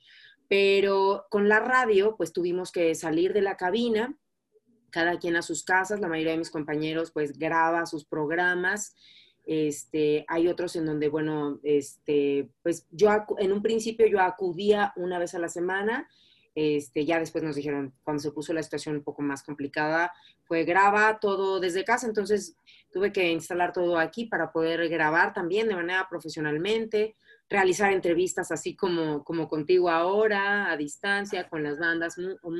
Pero 0.48 1.26
con 1.28 1.48
la 1.48 1.60
radio, 1.60 2.16
pues 2.16 2.32
tuvimos 2.32 2.70
que 2.70 2.94
salir 2.94 3.32
de 3.32 3.42
la 3.42 3.56
cabina, 3.56 4.16
cada 4.90 5.18
quien 5.18 5.36
a 5.36 5.42
sus 5.42 5.64
casas, 5.64 6.00
la 6.00 6.08
mayoría 6.08 6.32
de 6.32 6.38
mis 6.38 6.50
compañeros 6.50 7.10
pues 7.10 7.38
graba 7.38 7.84
sus 7.86 8.04
programas. 8.04 8.94
Este, 9.44 10.24
hay 10.28 10.48
otros 10.48 10.74
en 10.76 10.86
donde, 10.86 11.08
bueno, 11.08 11.60
este, 11.62 12.50
pues 12.62 12.86
yo 12.90 13.10
en 13.38 13.52
un 13.52 13.62
principio 13.62 14.06
yo 14.06 14.20
acudía 14.20 14.92
una 14.96 15.18
vez 15.18 15.34
a 15.34 15.38
la 15.38 15.48
semana, 15.48 16.08
este, 16.56 17.04
ya 17.04 17.18
después 17.18 17.44
nos 17.44 17.54
dijeron, 17.54 17.92
cuando 18.02 18.22
se 18.22 18.32
puso 18.32 18.54
la 18.54 18.62
situación 18.62 18.96
un 18.96 19.04
poco 19.04 19.20
más 19.20 19.42
complicada, 19.42 20.10
fue 20.44 20.64
graba 20.64 21.18
todo 21.20 21.60
desde 21.60 21.84
casa, 21.84 22.06
entonces 22.06 22.56
tuve 22.90 23.12
que 23.12 23.30
instalar 23.30 23.74
todo 23.74 23.98
aquí 23.98 24.24
para 24.24 24.50
poder 24.52 24.88
grabar 24.88 25.34
también 25.34 25.68
de 25.68 25.74
manera 25.74 26.06
profesionalmente, 26.08 27.14
realizar 27.50 27.92
entrevistas 27.92 28.50
así 28.52 28.74
como, 28.74 29.22
como 29.22 29.48
contigo 29.50 29.90
ahora, 29.90 30.70
a 30.70 30.78
distancia, 30.78 31.46
con 31.46 31.62
las 31.62 31.78
bandas 31.78 32.16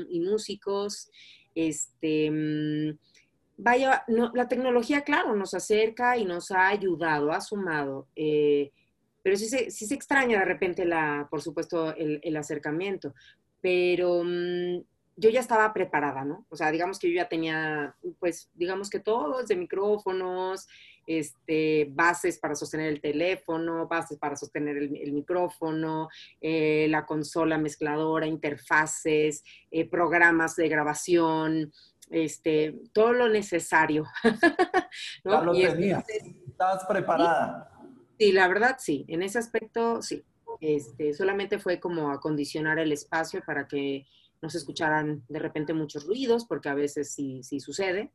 y 0.09 0.19
músicos. 0.19 1.09
Este, 1.55 2.29
mm, 2.29 2.99
vaya, 3.57 4.03
la 4.07 4.47
tecnología, 4.47 5.01
claro, 5.01 5.35
nos 5.35 5.55
acerca 5.55 6.17
y 6.17 6.25
nos 6.25 6.51
ha 6.51 6.67
ayudado, 6.67 7.31
ha 7.31 7.41
sumado. 7.41 8.07
Eh, 8.15 8.71
pero 9.23 9.35
sí 9.37 9.47
se, 9.47 9.71
sí 9.71 9.87
se 9.87 9.95
extraña 9.95 10.37
de 10.37 10.45
repente, 10.45 10.85
la, 10.85 11.27
por 11.31 11.41
supuesto, 11.41 11.95
el 11.95 12.37
acercamiento 12.37 13.15
pero 13.61 14.23
mm, 14.23 14.81
yo 15.17 15.29
ya 15.31 15.39
estaba 15.39 15.73
preparada, 15.73 16.23
¿no? 16.23 16.45
O 16.49 16.55
sea, 16.55 16.71
digamos 16.71 16.99
que 16.99 17.09
yo 17.09 17.15
ya 17.15 17.27
tenía, 17.27 17.95
pues, 18.19 18.49
digamos 18.53 18.89
que 18.89 18.99
todo, 18.99 19.43
de 19.43 19.55
micrófonos, 19.55 20.67
este, 21.07 21.87
bases 21.89 22.37
para 22.37 22.53
sostener 22.53 22.89
el 22.89 23.01
teléfono, 23.01 23.87
bases 23.87 24.19
para 24.19 24.35
sostener 24.35 24.77
el, 24.77 25.11
micrófono, 25.13 26.09
eh, 26.39 26.87
la 26.89 27.05
consola 27.05 27.57
mezcladora, 27.57 28.27
interfaces, 28.27 29.43
eh, 29.71 29.89
programas 29.89 30.55
de 30.55 30.69
grabación, 30.69 31.73
este, 32.11 32.75
todo 32.93 33.13
lo 33.13 33.27
necesario. 33.27 34.05
¿no? 35.23 35.31
Ya 35.31 35.41
lo 35.41 35.53
tenías, 35.53 36.05
estabas 36.47 36.85
preparada. 36.85 37.71
sí, 38.19 38.31
la 38.33 38.47
verdad 38.47 38.75
sí, 38.77 39.05
en 39.07 39.23
ese 39.23 39.39
aspecto 39.39 40.01
sí. 40.01 40.23
Este, 40.59 41.13
solamente 41.13 41.59
fue 41.59 41.79
como 41.79 42.11
acondicionar 42.11 42.79
el 42.79 42.91
espacio 42.91 43.41
para 43.45 43.67
que 43.67 44.05
no 44.41 44.49
se 44.49 44.57
escucharan 44.57 45.23
de 45.27 45.39
repente 45.39 45.73
muchos 45.73 46.05
ruidos, 46.05 46.45
porque 46.45 46.69
a 46.69 46.75
veces 46.75 47.11
sí, 47.11 47.41
sí 47.43 47.59
sucede. 47.59 48.11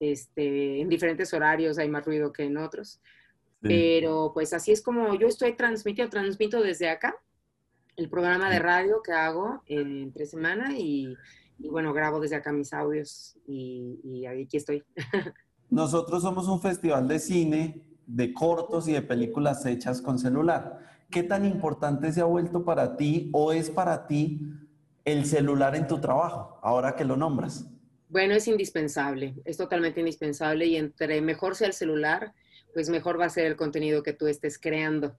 Este, 0.00 0.80
en 0.80 0.88
diferentes 0.88 1.32
horarios 1.32 1.78
hay 1.78 1.88
más 1.88 2.04
ruido 2.04 2.32
que 2.32 2.44
en 2.44 2.56
otros. 2.58 3.00
Pero 3.60 4.32
pues 4.34 4.52
así 4.52 4.72
es 4.72 4.82
como 4.82 5.14
yo 5.14 5.26
estoy 5.26 5.56
transmitiendo, 5.56 6.10
transmito 6.10 6.60
desde 6.60 6.90
acá 6.90 7.16
el 7.96 8.10
programa 8.10 8.50
de 8.50 8.58
radio 8.58 9.00
que 9.02 9.12
hago 9.12 9.62
entre 9.66 10.26
semana 10.26 10.76
y, 10.76 11.16
y 11.58 11.68
bueno, 11.68 11.94
grabo 11.94 12.20
desde 12.20 12.36
acá 12.36 12.52
mis 12.52 12.74
audios 12.74 13.38
y, 13.46 14.00
y 14.04 14.26
aquí 14.26 14.58
estoy. 14.58 14.84
Nosotros 15.70 16.22
somos 16.22 16.46
un 16.46 16.60
festival 16.60 17.08
de 17.08 17.18
cine, 17.18 17.82
de 18.06 18.34
cortos 18.34 18.86
y 18.88 18.92
de 18.92 19.02
películas 19.02 19.64
hechas 19.64 20.02
con 20.02 20.18
celular. 20.18 20.93
¿Qué 21.10 21.22
tan 21.22 21.44
importante 21.44 22.12
se 22.12 22.20
ha 22.20 22.24
vuelto 22.24 22.64
para 22.64 22.96
ti 22.96 23.30
o 23.32 23.52
es 23.52 23.70
para 23.70 24.06
ti 24.06 24.40
el 25.04 25.26
celular 25.26 25.76
en 25.76 25.86
tu 25.86 26.00
trabajo, 26.00 26.58
ahora 26.62 26.96
que 26.96 27.04
lo 27.04 27.16
nombras? 27.16 27.66
Bueno, 28.08 28.34
es 28.34 28.46
indispensable, 28.48 29.34
es 29.44 29.56
totalmente 29.56 30.00
indispensable 30.00 30.66
y 30.66 30.76
entre 30.76 31.20
mejor 31.20 31.56
sea 31.56 31.66
el 31.66 31.72
celular, 31.72 32.32
pues 32.72 32.88
mejor 32.88 33.20
va 33.20 33.26
a 33.26 33.30
ser 33.30 33.46
el 33.46 33.56
contenido 33.56 34.02
que 34.02 34.12
tú 34.12 34.26
estés 34.26 34.58
creando. 34.58 35.16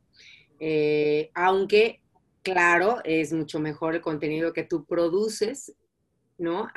Eh, 0.60 1.32
aunque, 1.34 2.02
claro, 2.42 3.00
es 3.04 3.34
mucho 3.34 3.60
mejor 3.60 3.96
el 3.96 4.02
contenido 4.02 4.54
que 4.54 4.64
tú 4.64 4.86
produces, 4.86 5.76
¿no? 6.38 6.68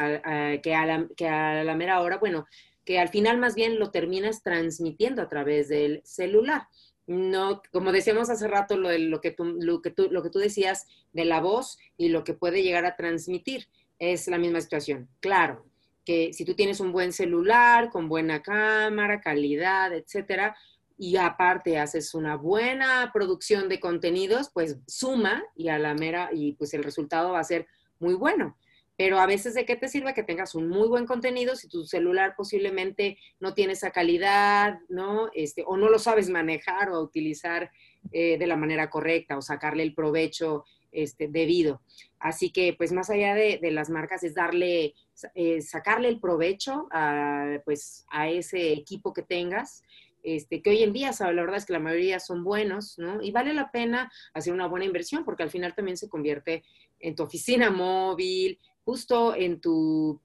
que, 0.62 0.74
a 0.74 0.86
la, 0.86 1.08
que 1.16 1.28
a 1.28 1.64
la 1.64 1.74
mera 1.74 2.00
hora, 2.00 2.18
bueno, 2.18 2.46
que 2.84 2.98
al 2.98 3.08
final 3.08 3.38
más 3.38 3.54
bien 3.54 3.78
lo 3.78 3.90
terminas 3.90 4.42
transmitiendo 4.42 5.22
a 5.22 5.28
través 5.28 5.68
del 5.68 6.00
celular 6.04 6.62
no, 7.08 7.62
como 7.72 7.90
decíamos 7.90 8.28
hace 8.28 8.46
rato, 8.46 8.76
lo, 8.76 8.96
lo, 8.96 9.20
que 9.20 9.30
tú, 9.30 9.44
lo, 9.44 9.80
que 9.80 9.90
tú, 9.90 10.08
lo 10.10 10.22
que 10.22 10.28
tú 10.28 10.38
decías 10.38 10.86
de 11.12 11.24
la 11.24 11.40
voz 11.40 11.78
y 11.96 12.10
lo 12.10 12.22
que 12.22 12.34
puede 12.34 12.62
llegar 12.62 12.84
a 12.84 12.96
transmitir 12.96 13.66
es 13.98 14.28
la 14.28 14.36
misma 14.36 14.60
situación. 14.60 15.08
Claro, 15.20 15.66
que 16.04 16.34
si 16.34 16.44
tú 16.44 16.54
tienes 16.54 16.80
un 16.80 16.92
buen 16.92 17.12
celular, 17.12 17.88
con 17.90 18.08
buena 18.08 18.42
cámara, 18.42 19.22
calidad, 19.22 19.92
etcétera, 19.94 20.54
y 20.98 21.16
aparte 21.16 21.78
haces 21.78 22.12
una 22.14 22.36
buena 22.36 23.10
producción 23.12 23.70
de 23.70 23.80
contenidos, 23.80 24.50
pues 24.52 24.76
suma 24.86 25.42
y 25.56 25.68
a 25.68 25.78
la 25.78 25.94
mera, 25.94 26.28
y 26.32 26.52
pues 26.52 26.74
el 26.74 26.84
resultado 26.84 27.32
va 27.32 27.40
a 27.40 27.44
ser 27.44 27.66
muy 28.00 28.14
bueno 28.14 28.56
pero 28.98 29.20
a 29.20 29.26
veces 29.26 29.54
de 29.54 29.64
qué 29.64 29.76
te 29.76 29.86
sirve 29.86 30.12
que 30.12 30.24
tengas 30.24 30.56
un 30.56 30.68
muy 30.68 30.88
buen 30.88 31.06
contenido 31.06 31.54
si 31.54 31.68
tu 31.68 31.84
celular 31.84 32.34
posiblemente 32.36 33.16
no 33.38 33.54
tiene 33.54 33.74
esa 33.74 33.92
calidad, 33.92 34.80
¿no? 34.88 35.30
Este, 35.34 35.62
o 35.64 35.76
no 35.76 35.88
lo 35.88 36.00
sabes 36.00 36.28
manejar 36.28 36.90
o 36.90 37.00
utilizar 37.00 37.70
eh, 38.10 38.38
de 38.38 38.46
la 38.48 38.56
manera 38.56 38.90
correcta 38.90 39.38
o 39.38 39.40
sacarle 39.40 39.84
el 39.84 39.94
provecho 39.94 40.64
este, 40.90 41.28
debido. 41.28 41.80
Así 42.18 42.50
que, 42.50 42.74
pues 42.76 42.90
más 42.90 43.08
allá 43.08 43.36
de, 43.36 43.60
las 43.70 43.88
marcas 43.88 44.24
es 44.24 44.34
darle, 44.34 44.94
eh, 45.36 45.62
sacarle 45.62 46.08
el 46.08 46.18
provecho 46.18 46.88
a, 46.90 47.60
pues, 47.64 48.04
a 48.10 48.28
ese 48.28 48.72
equipo 48.72 49.12
que 49.12 49.22
tengas. 49.22 49.84
Este, 50.24 50.60
que 50.60 50.70
hoy 50.70 50.82
en 50.82 50.92
día, 50.92 51.12
la 51.20 51.32
verdad 51.32 51.58
es 51.58 51.66
que 51.66 51.72
la 51.72 51.78
mayoría 51.78 52.18
son 52.18 52.42
buenos, 52.42 52.98
¿no? 52.98 53.22
Y 53.22 53.30
vale 53.30 53.54
la 53.54 53.70
pena 53.70 54.10
hacer 54.34 54.52
una 54.52 54.66
buena 54.66 54.86
inversión 54.86 55.24
porque 55.24 55.44
al 55.44 55.50
final 55.50 55.76
también 55.76 55.96
se 55.96 56.08
convierte 56.08 56.64
en 56.98 57.14
tu 57.14 57.22
oficina 57.22 57.70
móvil, 57.70 58.58
justo 58.88 59.34
en 59.36 59.60
tu, 59.60 60.18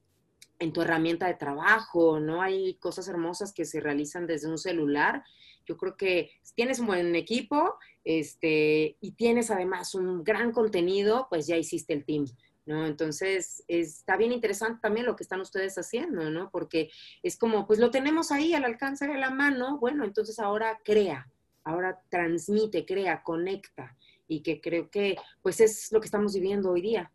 en 0.58 0.71
tu 0.71 0.82
herramienta 0.82 1.28
de 1.28 1.34
trabajo, 1.34 2.21
¿no? 2.21 2.41
Hay 2.41 2.76
cosas 2.76 3.10
hermosas 3.10 3.52
que 3.52 3.65
se 3.65 3.82
realizan 3.82 4.26
desde 4.26 4.47
un 4.47 4.58
celular. 4.58 5.21
Yo 5.65 5.76
creo 5.76 5.97
que 5.97 6.32
tienes 6.56 6.80
un 6.80 6.88
buen 6.88 7.13
equipo 7.13 7.76
este, 8.06 8.95
y 9.02 9.12
tienes 9.17 9.52
además 9.52 9.95
un 9.95 10.23
gran 10.23 10.54
contenido, 10.54 11.28
pues 11.30 11.45
ya 11.45 11.58
hiciste 11.58 11.91
el 11.91 12.06
team. 12.06 12.26
¿no? 12.65 12.86
Entonces, 12.86 13.65
está 13.67 14.15
bien 14.15 14.32
interesante 14.32 14.80
también 14.82 15.08
lo 15.08 15.17
que 15.17 15.23
están 15.23 15.41
ustedes 15.41 15.78
haciendo, 15.78 16.30
¿no? 16.30 16.49
Porque 16.49 16.89
es 17.21 17.36
como, 17.36 17.67
pues 17.67 17.80
lo 17.80 17.91
tenemos 17.91 18.32
ahí 18.32 18.54
al 18.54 18.63
alcance 18.63 19.06
de 19.06 19.17
la 19.17 19.30
mano, 19.30 19.78
bueno, 19.78 20.06
entonces 20.06 20.39
ahora 20.39 20.80
crea, 20.86 21.30
ahora 21.65 22.02
transmite, 22.08 22.86
crea, 22.86 23.23
conecta, 23.23 23.97
y 24.26 24.41
que 24.41 24.62
creo 24.62 24.89
que, 24.89 25.17
pues 25.41 25.60
es 25.60 25.91
lo 25.91 25.99
que 25.99 26.06
estamos 26.06 26.34
viviendo 26.34 26.71
hoy 26.71 26.82
día. 26.82 27.12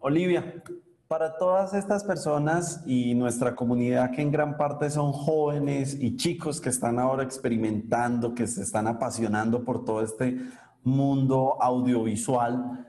Olivia, 0.00 0.62
para 1.08 1.38
todas 1.38 1.72
estas 1.74 2.02
personas 2.02 2.82
y 2.86 3.14
nuestra 3.14 3.54
comunidad 3.54 4.10
que 4.10 4.22
en 4.22 4.32
gran 4.32 4.56
parte 4.56 4.90
son 4.90 5.12
jóvenes 5.12 5.96
y 6.00 6.16
chicos 6.16 6.60
que 6.60 6.70
están 6.70 6.98
ahora 6.98 7.22
experimentando, 7.22 8.34
que 8.34 8.46
se 8.46 8.62
están 8.62 8.88
apasionando 8.88 9.64
por 9.64 9.84
todo 9.84 10.02
este 10.02 10.36
mundo 10.82 11.56
audiovisual, 11.60 12.86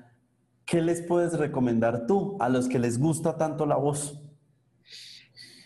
¿qué 0.65 0.81
les 0.81 1.01
puedes 1.01 1.37
recomendar 1.37 2.07
tú 2.07 2.37
a 2.39 2.49
los 2.49 2.67
que 2.67 2.79
les 2.79 2.99
gusta 2.99 3.37
tanto 3.37 3.65
la 3.65 3.75
voz? 3.75 4.19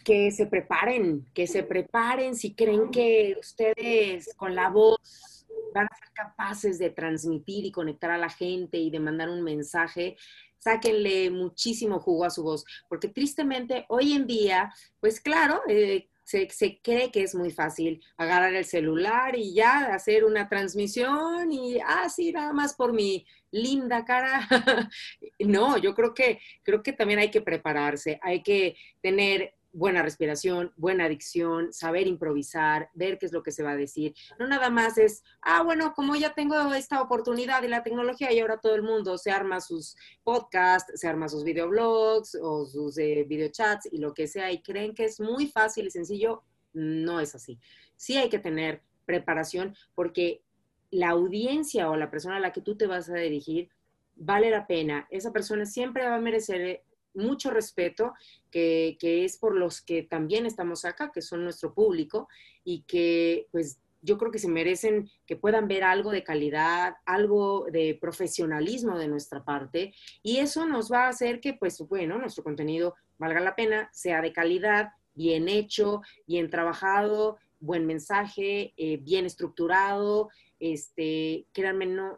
Que 0.03 0.31
se 0.31 0.45
preparen, 0.45 1.25
que 1.33 1.47
se 1.47 1.63
preparen 1.63 2.35
si 2.35 2.53
creen 2.53 2.89
que 2.89 3.35
ustedes 3.39 4.33
con 4.35 4.55
la 4.55 4.69
voz 4.69 5.45
van 5.73 5.85
a 5.85 5.95
ser 5.95 6.09
capaces 6.13 6.79
de 6.79 6.89
transmitir 6.89 7.65
y 7.65 7.71
conectar 7.71 8.11
a 8.11 8.17
la 8.17 8.29
gente 8.29 8.77
y 8.77 8.89
de 8.89 8.99
mandar 8.99 9.29
un 9.29 9.41
mensaje, 9.41 10.17
sáquenle 10.61 11.31
muchísimo 11.31 11.99
jugo 11.99 12.25
a 12.25 12.29
su 12.29 12.43
voz, 12.43 12.63
porque 12.87 13.07
tristemente 13.07 13.85
hoy 13.89 14.13
en 14.13 14.27
día, 14.27 14.73
pues 14.99 15.19
claro, 15.19 15.61
eh, 15.67 16.07
se, 16.23 16.79
cree 16.81 17.11
que 17.11 17.23
es 17.23 17.35
muy 17.35 17.51
fácil 17.51 18.01
agarrar 18.15 18.53
el 18.53 18.65
celular 18.65 19.35
y 19.35 19.53
ya 19.53 19.93
hacer 19.93 20.23
una 20.23 20.47
transmisión 20.47 21.51
y, 21.51 21.79
ah, 21.79 22.07
nada 22.33 22.53
más 22.53 22.75
por 22.75 22.93
mi 22.93 23.25
linda 23.51 24.05
cara. 24.05 24.47
no, 25.39 25.77
yo 25.77 25.93
creo 25.93 26.13
que, 26.13 26.39
creo 26.63 26.83
que 26.83 26.93
también 26.93 27.19
hay 27.19 27.31
que 27.31 27.41
prepararse, 27.41 28.19
hay 28.21 28.43
que 28.43 28.75
tener 29.01 29.55
buena 29.73 30.01
respiración, 30.01 30.73
buena 30.75 31.05
adicción, 31.05 31.71
saber 31.73 32.07
improvisar, 32.07 32.89
ver 32.93 33.17
qué 33.17 33.25
es 33.25 33.31
lo 33.31 33.43
que 33.43 33.51
se 33.51 33.63
va 33.63 33.71
a 33.71 33.77
decir. 33.77 34.13
No 34.39 34.47
nada 34.47 34.69
más 34.69 34.97
es, 34.97 35.23
ah, 35.41 35.63
bueno, 35.63 35.93
como 35.93 36.15
ya 36.15 36.33
tengo 36.33 36.73
esta 36.73 37.01
oportunidad 37.01 37.61
de 37.61 37.69
la 37.69 37.83
tecnología 37.83 38.31
y 38.31 38.39
ahora 38.39 38.59
todo 38.59 38.75
el 38.75 38.83
mundo 38.83 39.17
se 39.17 39.31
arma 39.31 39.61
sus 39.61 39.95
podcasts, 40.23 40.99
se 40.99 41.07
arma 41.07 41.29
sus 41.29 41.43
videoblogs 41.43 42.35
o 42.41 42.65
sus 42.65 42.97
eh, 42.97 43.25
videochats 43.27 43.87
y 43.91 43.97
lo 43.97 44.13
que 44.13 44.27
sea 44.27 44.51
y 44.51 44.61
creen 44.61 44.93
que 44.93 45.05
es 45.05 45.19
muy 45.19 45.47
fácil 45.47 45.87
y 45.87 45.91
sencillo, 45.91 46.43
no 46.73 47.19
es 47.19 47.35
así. 47.35 47.59
Sí 47.95 48.17
hay 48.17 48.29
que 48.29 48.39
tener 48.39 48.81
preparación 49.05 49.75
porque 49.95 50.43
la 50.89 51.09
audiencia 51.09 51.89
o 51.89 51.95
la 51.95 52.11
persona 52.11 52.37
a 52.37 52.39
la 52.39 52.51
que 52.51 52.61
tú 52.61 52.75
te 52.75 52.87
vas 52.87 53.09
a 53.09 53.15
dirigir 53.15 53.69
vale 54.15 54.49
la 54.49 54.67
pena. 54.67 55.07
Esa 55.09 55.31
persona 55.31 55.65
siempre 55.65 56.05
va 56.05 56.15
a 56.15 56.21
merecer 56.21 56.83
mucho 57.13 57.51
respeto, 57.51 58.13
que, 58.49 58.97
es 59.01 59.37
por 59.37 59.55
los 59.55 59.81
que 59.81 60.03
también 60.03 60.45
estamos 60.45 60.85
acá, 60.85 61.11
que 61.13 61.21
son 61.21 61.43
nuestro 61.43 61.73
público, 61.73 62.27
y 62.63 62.83
que 62.83 63.47
pues 63.51 63.79
yo 64.01 64.17
creo 64.17 64.31
que 64.31 64.39
se 64.39 64.47
merecen 64.47 65.09
que 65.25 65.35
puedan 65.35 65.67
ver 65.67 65.83
algo 65.83 66.11
de 66.11 66.23
calidad, 66.23 66.95
algo 67.05 67.67
de 67.71 67.97
profesionalismo 67.99 68.97
de 68.97 69.07
nuestra 69.07 69.43
parte, 69.43 69.93
y 70.23 70.37
eso 70.37 70.65
nos 70.65 70.91
va 70.91 71.05
a 71.05 71.09
hacer 71.09 71.39
que, 71.39 71.53
pues, 71.53 71.79
bueno, 71.87 72.17
nuestro 72.17 72.43
contenido 72.43 72.95
valga 73.17 73.39
la 73.39 73.55
pena, 73.55 73.89
sea 73.93 74.21
de 74.21 74.33
calidad, 74.33 74.89
bien 75.13 75.47
hecho, 75.47 76.01
bien 76.25 76.49
trabajado, 76.49 77.37
buen 77.59 77.85
mensaje, 77.85 78.73
eh, 78.75 78.97
bien 78.97 79.25
estructurado, 79.25 80.29
este, 80.59 81.45
créanme, 81.53 81.85
no, 81.85 82.17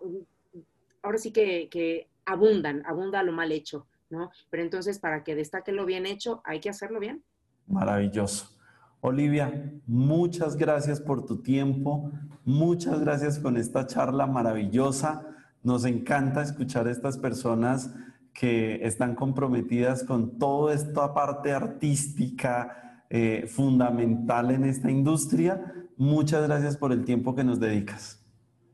ahora 1.02 1.18
sí 1.18 1.32
que, 1.32 1.68
que 1.70 2.08
abundan, 2.26 2.84
abunda 2.86 3.24
lo 3.24 3.34
mal 3.34 3.52
hecho. 3.52 3.88
Pero 4.50 4.64
entonces, 4.64 5.00
para 5.00 5.24
que 5.24 5.36
destaque 5.36 5.72
lo 5.72 5.86
bien 5.86 6.06
hecho, 6.06 6.42
hay 6.46 6.60
que 6.60 6.70
hacerlo 6.70 7.00
bien. 7.00 7.24
Maravilloso. 7.68 8.50
Olivia, 9.02 9.74
muchas 9.86 10.56
gracias 10.56 11.02
por 11.02 11.26
tu 11.26 11.42
tiempo, 11.42 12.10
muchas 12.46 13.02
gracias 13.02 13.38
con 13.38 13.58
esta 13.58 13.86
charla 13.86 14.28
maravillosa. 14.28 15.28
Nos 15.62 15.84
encanta 15.84 16.42
escuchar 16.42 16.88
a 16.88 16.92
estas 16.92 17.18
personas 17.18 17.94
que 18.34 18.86
están 18.86 19.16
comprometidas 19.16 20.04
con 20.04 20.40
toda 20.40 20.74
esta 20.74 21.14
parte 21.14 21.52
artística 21.52 23.06
eh, 23.10 23.46
fundamental 23.48 24.52
en 24.52 24.64
esta 24.64 24.90
industria. 24.90 25.62
Muchas 25.98 26.48
gracias 26.48 26.78
por 26.78 26.92
el 26.92 27.04
tiempo 27.04 27.36
que 27.36 27.44
nos 27.44 27.60
dedicas. 27.60 28.23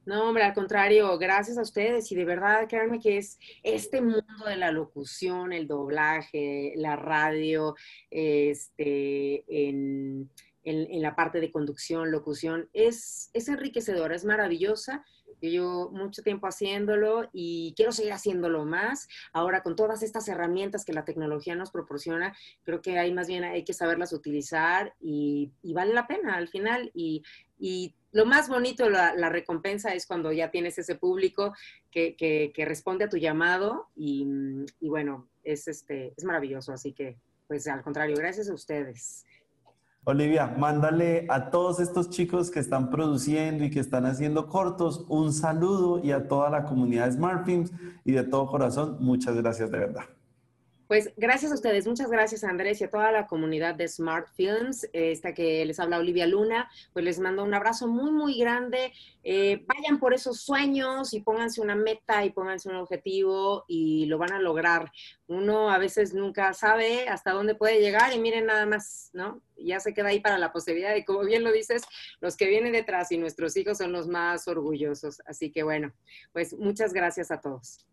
No, 0.06 0.30
hombre, 0.30 0.44
al 0.44 0.54
contrario, 0.54 1.18
gracias 1.18 1.58
a 1.58 1.62
ustedes 1.62 2.12
y 2.12 2.16
de 2.16 2.26
verdad, 2.26 2.68
créanme 2.68 3.00
que 3.00 3.18
es 3.18 3.38
este 3.64 4.02
mundo 4.02 4.46
de 4.48 4.56
la 4.56 4.72
locución, 4.72 5.54
el 5.54 5.68
doblaje, 5.68 6.74
la 6.76 6.96
radio, 6.96 7.76
este, 8.10 9.44
en, 9.48 10.30
la 10.64 11.16
parte 11.16 11.40
de 11.40 11.52
conducción, 11.52 12.12
locución, 12.12 12.70
es, 12.74 13.30
es 13.34 13.48
enriquecedora, 13.50 14.16
es 14.16 14.26
maravillosa. 14.26 15.04
Yo 15.42 15.50
llevo 15.50 15.92
mucho 15.92 16.22
tiempo 16.22 16.48
haciéndolo 16.48 17.30
y 17.32 17.74
quiero 17.76 17.92
seguir 17.92 18.12
haciéndolo 18.12 18.66
más. 18.66 19.08
Ahora, 19.32 19.64
con 19.64 19.76
todas 19.76 20.04
estas 20.04 20.28
herramientas 20.28 20.84
que 20.84 20.94
la 20.94 21.06
tecnología 21.06 21.56
nos 21.56 21.72
proporciona, 21.72 22.36
creo 22.64 22.82
que 22.82 23.00
hay 23.00 23.14
más 23.14 23.28
bien 23.28 23.44
hay 23.44 23.64
que 23.64 23.74
saberlas 23.74 24.12
utilizar 24.12 24.94
y, 25.00 25.52
vale 25.64 25.94
la 25.94 26.08
pena 26.08 26.36
al 26.36 26.50
final. 26.50 26.92
Y, 26.94 27.24
y 27.60 27.96
lo 28.12 28.26
más 28.26 28.50
bonito, 28.50 28.90
la, 28.90 29.14
la, 29.14 29.30
recompensa 29.30 29.94
es 29.94 30.08
cuando 30.08 30.32
ya 30.32 30.50
tienes 30.50 30.78
ese 30.80 30.96
público 30.96 31.54
que, 31.92 32.16
que, 32.16 32.66
responde 32.66 33.06
a 33.06 33.10
tu 33.10 33.18
llamado 33.18 33.90
y, 33.96 34.26
y, 34.80 34.90
bueno, 34.90 35.28
es, 35.44 35.68
este, 35.68 36.14
es 36.18 36.24
maravilloso. 36.24 36.74
Así 36.74 36.94
que, 36.94 37.20
pues 37.48 37.68
al 37.68 37.84
contrario, 37.84 38.16
gracias 38.18 38.50
a 38.50 38.54
ustedes. 38.54 39.26
Olivia, 40.06 40.48
mándale 40.48 41.28
a 41.30 41.52
todos 41.52 41.80
estos 41.80 42.10
chicos 42.10 42.50
que 42.50 42.60
están 42.60 42.90
produciendo 42.90 43.64
y 43.66 43.70
que 43.70 43.80
están 43.80 44.06
haciendo 44.06 44.48
cortos 44.48 45.06
un 45.08 45.34
saludo 45.34 46.04
y 46.04 46.12
a 46.12 46.28
toda 46.28 46.50
la 46.50 46.64
comunidad 46.64 47.06
de 47.06 47.12
SmartFilms 47.12 47.72
y 48.06 48.14
de 48.14 48.24
todo 48.24 48.48
corazón, 48.48 48.98
muchas 49.02 49.36
gracias 49.36 49.70
de 49.70 49.78
verdad. 49.78 50.06
Pues 50.90 51.14
gracias 51.18 51.52
a 51.52 51.54
ustedes, 51.54 51.86
muchas 51.86 52.10
gracias 52.10 52.44
Andrés 52.44 52.82
y 52.82 52.84
a 52.84 52.90
toda 52.90 53.12
la 53.12 53.28
comunidad 53.28 53.76
de 53.76 53.88
Smart 53.88 54.28
Films, 54.34 54.90
esta 54.92 55.36
que 55.36 55.64
les 55.64 55.80
habla 55.80 56.00
Olivia 56.00 56.26
Luna, 56.26 56.68
pues 56.94 57.06
les 57.06 57.20
mando 57.20 57.44
un 57.44 57.54
abrazo 57.54 57.88
muy, 57.88 58.10
muy 58.10 58.40
grande. 58.40 58.92
Eh, 59.24 59.64
vayan 59.68 60.00
por 60.00 60.16
esos 60.16 60.42
sueños 60.42 61.14
y 61.14 61.22
pónganse 61.22 61.62
una 61.62 61.76
meta 61.76 62.26
y 62.26 62.32
pónganse 62.32 62.70
un 62.70 62.78
objetivo 62.78 63.66
y 63.68 64.08
lo 64.08 64.18
van 64.18 64.32
a 64.32 64.40
lograr. 64.40 64.92
Uno 65.28 65.70
a 65.70 65.78
veces 65.78 66.16
nunca 66.16 66.54
sabe 66.56 67.08
hasta 67.08 67.34
dónde 67.34 67.54
puede 67.54 67.80
llegar 67.80 68.12
y 68.12 68.18
miren 68.18 68.48
nada 68.48 68.66
más, 68.66 69.12
¿no? 69.14 69.44
Ya 69.58 69.80
se 69.80 69.94
queda 69.94 70.08
ahí 70.08 70.22
para 70.22 70.40
la 70.40 70.52
posibilidad 70.52 70.96
y 70.96 71.06
como 71.06 71.20
bien 71.24 71.44
lo 71.44 71.52
dices, 71.52 71.84
los 72.20 72.36
que 72.36 72.48
vienen 72.48 72.72
detrás 72.72 73.12
y 73.12 73.20
nuestros 73.20 73.56
hijos 73.58 73.78
son 73.78 73.92
los 73.92 74.08
más 74.08 74.48
orgullosos. 74.48 75.22
Así 75.28 75.52
que 75.52 75.62
bueno, 75.62 75.94
pues 76.34 76.58
muchas 76.58 76.94
gracias 76.94 77.30
a 77.30 77.40
todos. 77.42 77.86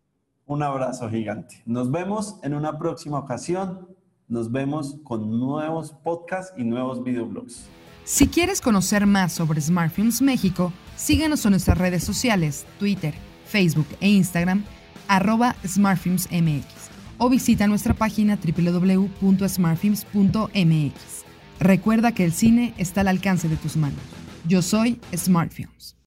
Un 0.47 0.63
abrazo 0.63 1.07
gigante. 1.09 1.61
Nos 1.65 1.91
vemos 1.91 2.37
en 2.41 2.53
una 2.53 2.79
próxima 2.79 3.19
ocasión. 3.19 3.89
Nos 4.29 4.49
vemos 4.51 4.95
con 5.03 5.39
nuevos 5.39 5.91
podcasts 5.91 6.53
y 6.57 6.63
nuevos 6.63 7.03
videoblogs. 7.03 7.65
Si 8.05 8.29
quieres 8.29 8.61
conocer 8.61 9.05
más 9.05 9.33
sobre 9.33 9.59
SmartFilms 9.59 10.21
México, 10.21 10.71
síguenos 10.95 11.43
en 11.45 11.51
nuestras 11.51 11.77
redes 11.77 12.05
sociales, 12.05 12.65
Twitter, 12.79 13.13
Facebook 13.45 13.87
e 13.99 14.09
Instagram, 14.09 14.63
arroba 15.09 15.57
SmartFilmsMX 15.65 16.65
o 17.17 17.29
visita 17.29 17.67
nuestra 17.67 17.93
página 17.93 18.37
www.smartfilms.mx. 18.37 21.25
Recuerda 21.59 22.13
que 22.13 22.23
el 22.23 22.31
cine 22.31 22.73
está 22.77 23.01
al 23.01 23.09
alcance 23.09 23.49
de 23.49 23.57
tus 23.57 23.75
manos. 23.75 23.99
Yo 24.47 24.61
soy 24.61 25.01
SmartFilms. 25.13 25.95